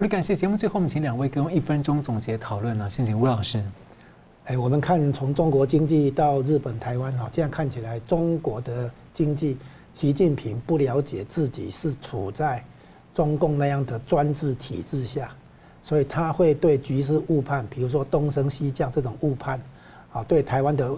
[0.00, 2.88] 好的，感谢节目最后，我们请两位给我们一分钟总结讨论呢。
[2.88, 3.62] 先请吴老师。
[4.46, 9.58] 哎，我们看从中国经济到日本、台湾哈，这样看起来，中国的经济，
[9.94, 12.64] 习近平不了解自己是处在
[13.14, 15.30] 中共那样的专制体制下，
[15.82, 19.60] 所以他会对局势误判，比如说东升西降这种误判，
[20.14, 20.90] 啊，对台湾的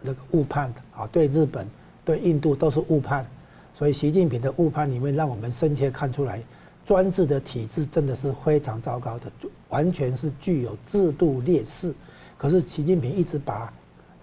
[0.00, 1.66] 那个误判，啊，对日本、
[2.04, 3.26] 对印度都是误判，
[3.74, 6.40] 所以习近平的误判里面，让我们深切看出来。
[6.88, 9.30] 专制的体制真的是非常糟糕的，
[9.68, 11.94] 完全是具有制度劣势。
[12.38, 13.70] 可是习近平一直把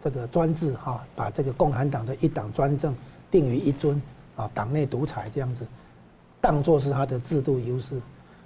[0.03, 2.95] 这个专制哈，把这个共产党的一党专政
[3.30, 4.01] 定于一尊
[4.36, 5.63] 啊，党内独裁这样子，
[6.41, 8.01] 当作是他的制度优势。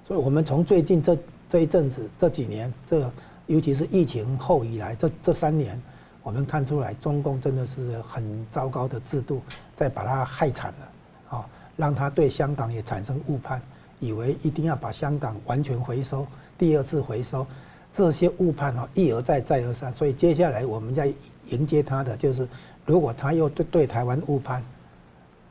[0.05, 1.17] 所以，我们从最近这
[1.49, 3.09] 这一阵子这几年，这
[3.47, 5.81] 尤其是疫情后以来这这三年，
[6.23, 9.41] 我们看出来中共真的是很糟糕的制度，
[9.77, 11.45] 在把他害惨了啊，
[11.77, 13.61] 让他对香港也产生误判。
[13.99, 16.25] 以为一定要把香港完全回收，
[16.57, 17.45] 第二次回收，
[17.93, 21.11] 这些误判哦一而再再而三，所以接下来我们在
[21.47, 22.47] 迎接他的就是，
[22.85, 24.63] 如果他又对对台湾误判，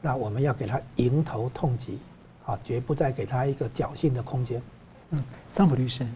[0.01, 1.99] 那我们要给他迎头痛击，
[2.47, 4.63] 啊，绝不再给他一个侥幸的空间。
[5.11, 5.21] 嗯，
[5.51, 6.07] 桑普律师，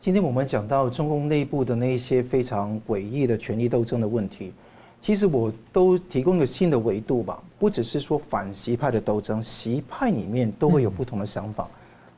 [0.00, 4.52] 今天我们讲到中共内部的那一些非常诡异的权力斗争的问题。
[5.00, 11.66] 其实我都提供一个新的维度吧，不只是说反习派的斗争，习派里面都会有不同的想法。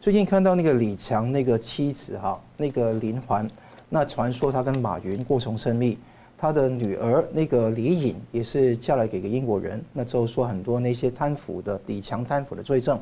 [0.00, 3.48] 最近看到那个李强那个妻子哈，那个林环，
[3.88, 5.98] 那传说他跟马云过从甚密，
[6.38, 12.98] 他的女儿那个李颖也是嫁来给个英国人，那之后说很多那些贪腐的李强贪腐的罪证，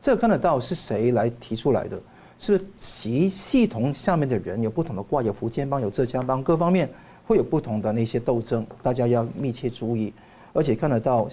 [0.00, 2.00] 这个看得到是谁来提出来的？
[2.38, 6.88] 是习系统下面的人有不同的挂，有福建帮，有浙江帮，各方面。
[7.30, 10.12] 会有不同的那些斗争，大家要密切注意，
[10.52, 11.28] 而且看得到，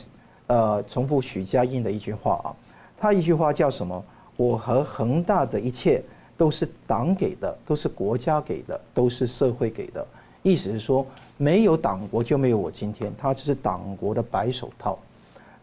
[0.45, 2.53] 呃，重复许家印的一句话啊，
[2.99, 4.05] 他一句话叫什么？
[4.35, 6.03] 我和恒大的一切
[6.37, 10.05] 都是党给的，都是国家给的，都是社会给的。
[10.43, 11.03] 意思是说，
[11.35, 14.99] 没有党国就没有我今天，他就是党国的白手套。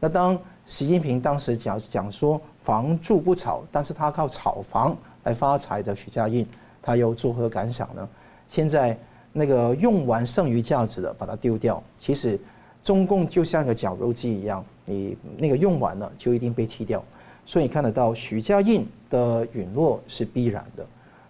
[0.00, 6.44] 那当习近平当时讲讲说“房住不炒”，但是他靠炒房来发财的许家印，
[6.82, 8.08] 他又作何感想呢？
[8.48, 8.98] 现在
[9.34, 12.38] 那个用完剩余价值的把它丢掉，其实
[12.82, 17.04] 中共就像个绞肉机一样，你那个用完了就一定被踢掉。
[17.44, 20.86] 所以你看得到许家印的陨落是必然的，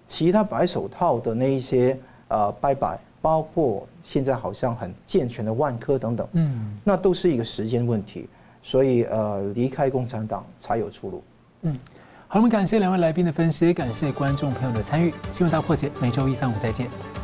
[0.07, 1.99] 其他白手套的那一些
[2.29, 8.29] 呃拜拜，包括现在好像很健全的万科等等，嗯，那都是一个时间问题。
[8.63, 11.23] 所以呃，离开共产党才有出路。
[11.63, 11.79] 嗯，
[12.29, 15.13] 好，我们感谢两位来宾的分析，感谢观众朋友的参与。
[15.31, 17.24] 新闻大破解，每周一、三、五再见。